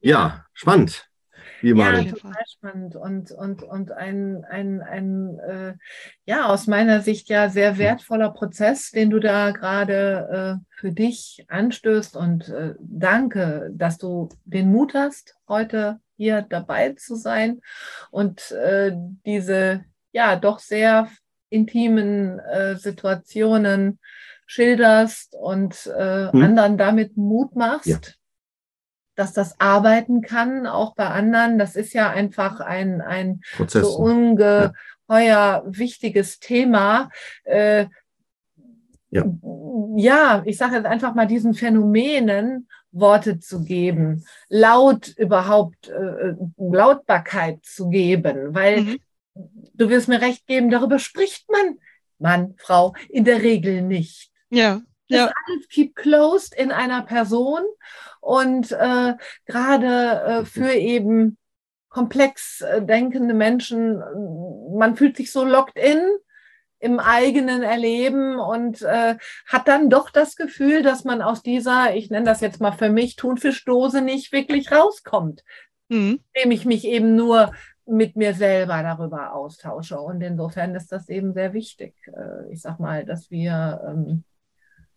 [0.00, 1.11] Ja, spannend.
[1.62, 5.74] Wie ja, total spannend und, und, und ein, ein, ein äh,
[6.24, 11.44] ja, aus meiner Sicht ja sehr wertvoller Prozess, den du da gerade äh, für dich
[11.48, 17.60] anstößt und äh, danke, dass du den Mut hast, heute hier dabei zu sein
[18.10, 18.92] und äh,
[19.24, 21.08] diese ja doch sehr
[21.48, 24.00] intimen äh, Situationen
[24.46, 26.42] schilderst und äh, hm.
[26.42, 27.86] anderen damit Mut machst.
[27.86, 27.98] Ja
[29.14, 31.58] dass das arbeiten kann, auch bei anderen.
[31.58, 34.72] Das ist ja einfach ein, ein Prozess, so ungeheuer
[35.08, 35.62] ja.
[35.66, 37.10] wichtiges Thema.
[37.44, 37.86] Äh,
[39.10, 39.26] ja.
[39.96, 47.64] ja, ich sage jetzt einfach mal diesen Phänomenen Worte zu geben, laut überhaupt äh, Lautbarkeit
[47.64, 48.98] zu geben, weil mhm.
[49.74, 51.78] du wirst mir recht geben, darüber spricht man,
[52.18, 54.30] Mann, Frau, in der Regel nicht.
[54.50, 54.80] Ja.
[55.08, 55.32] Das ja.
[55.46, 57.62] alles keep closed in einer Person
[58.22, 59.14] und äh,
[59.46, 61.36] gerade äh, für eben
[61.88, 63.98] komplex äh, denkende Menschen,
[64.76, 66.00] man fühlt sich so locked in
[66.78, 69.16] im eigenen Erleben und äh,
[69.46, 72.90] hat dann doch das Gefühl, dass man aus dieser, ich nenne das jetzt mal für
[72.90, 75.44] mich, Thunfischdose nicht wirklich rauskommt,
[75.88, 76.20] mhm.
[76.32, 77.52] indem ich mich eben nur
[77.86, 80.00] mit mir selber darüber austausche.
[80.00, 81.94] Und insofern ist das eben sehr wichtig.
[82.06, 84.24] Äh, ich sag mal, dass wir ähm,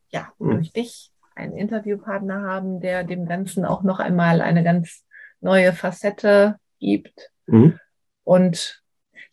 [0.09, 0.51] ja mhm.
[0.51, 5.03] durch dich einen Interviewpartner haben, der dem Ganzen auch noch einmal eine ganz
[5.41, 7.31] neue Facette gibt.
[7.45, 7.79] Mhm.
[8.23, 8.81] Und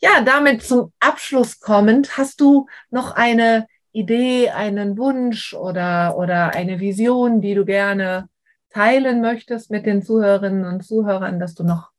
[0.00, 6.80] ja, damit zum Abschluss kommend, hast du noch eine Idee, einen Wunsch oder, oder eine
[6.80, 8.28] Vision, die du gerne
[8.70, 11.90] teilen möchtest mit den Zuhörerinnen und Zuhörern, dass du noch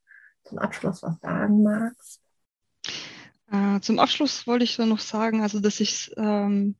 [0.44, 2.20] zum Abschluss was sagen magst?
[3.52, 6.76] Äh, zum Abschluss wollte ich dann noch sagen, also dass ich, ähm,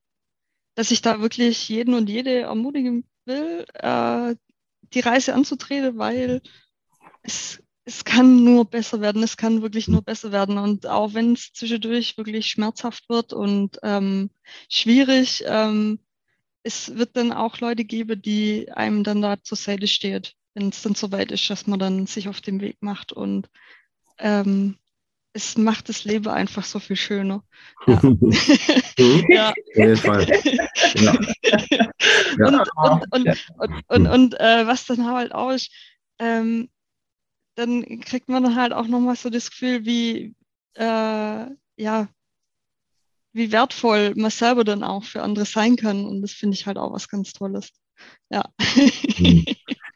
[0.76, 4.36] dass ich da wirklich jeden und jede ermutigen will, äh,
[4.94, 6.42] die Reise anzutreten, weil
[7.24, 10.58] es, es kann nur besser werden, es kann wirklich nur besser werden.
[10.58, 14.30] Und auch wenn es zwischendurch wirklich schmerzhaft wird und ähm,
[14.70, 16.00] schwierig, ähm,
[16.64, 20.82] es wird dann auch Leute geben, die einem dann da zur Seite steht, wenn es
[20.82, 23.12] dann so weit ist, dass man dann sich auf den Weg macht.
[23.12, 23.50] Und
[24.18, 24.78] ähm,
[25.34, 27.44] es macht das Leben einfach so viel schöner.
[28.98, 29.24] Ja.
[29.30, 29.50] ja.
[29.50, 30.28] Auf jeden Fall.
[30.96, 31.18] Ja.
[32.38, 32.48] ja.
[32.48, 35.72] Und, und, und, und, und, und äh, was dann halt auch ist,
[36.20, 36.70] ähm,
[37.56, 40.36] dann kriegt man dann halt auch nochmal so das Gefühl, wie,
[40.76, 41.46] äh,
[41.78, 42.08] ja,
[43.34, 46.06] wie wertvoll man selber dann auch für andere sein kann.
[46.06, 47.72] Und das finde ich halt auch was ganz Tolles.
[48.30, 48.44] Ja.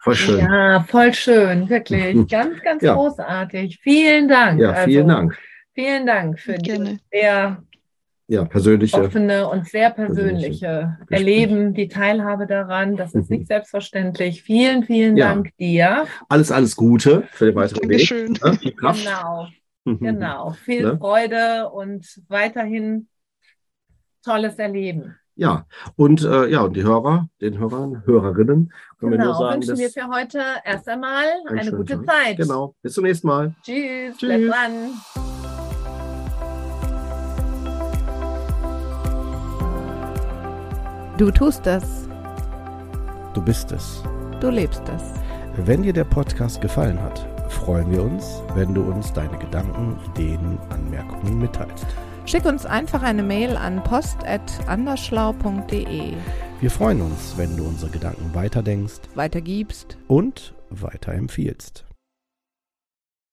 [0.07, 0.13] Mhm.
[0.13, 0.39] Voll schön.
[0.39, 2.15] Ja, voll schön, wirklich.
[2.15, 2.27] Mhm.
[2.27, 2.93] Ganz, ganz ja.
[2.93, 3.79] großartig.
[3.81, 4.59] Vielen Dank.
[4.59, 5.37] Ja, vielen also, Dank.
[5.73, 7.63] Vielen Dank für die sehr
[8.29, 12.97] ja, persönliche, offene und sehr persönliche, persönliche Erleben, die Teilhabe daran.
[12.97, 13.37] Das ist mhm.
[13.37, 14.43] nicht selbstverständlich.
[14.43, 15.29] Vielen, vielen ja.
[15.29, 16.05] Dank dir.
[16.27, 18.35] Alles, alles Gute für den weiteren Dankeschön.
[18.41, 18.75] Weg.
[18.81, 19.47] Ja, genau,
[19.85, 20.51] genau.
[20.51, 20.97] Viel ne?
[20.97, 23.07] Freude und weiterhin
[24.23, 25.15] tolles Erleben.
[25.37, 29.39] Ja, und äh, ja, und die Hörer, den Hörern, Hörerinnen, können genau, wir nur genau,
[29.39, 32.05] sagen, wünschen wir für heute erst einmal eine gute Tag.
[32.07, 32.37] Zeit.
[32.37, 33.53] Genau, bis zum nächsten Mal.
[33.61, 34.19] Tschüss, Tschüss.
[34.19, 34.71] bleib dran.
[41.19, 42.09] Du tust es.
[43.35, 44.01] Du bist es.
[44.39, 45.03] Du lebst es.
[45.67, 50.57] Wenn dir der Podcast gefallen hat, freuen wir uns, wenn du uns deine Gedanken, Ideen,
[50.69, 51.85] Anmerkungen mitteilst.
[52.27, 56.13] Schick uns einfach eine Mail an post.andersschlau.de.
[56.59, 61.86] Wir freuen uns, wenn du unsere Gedanken weiterdenkst, weitergibst und weiterempfiehlst.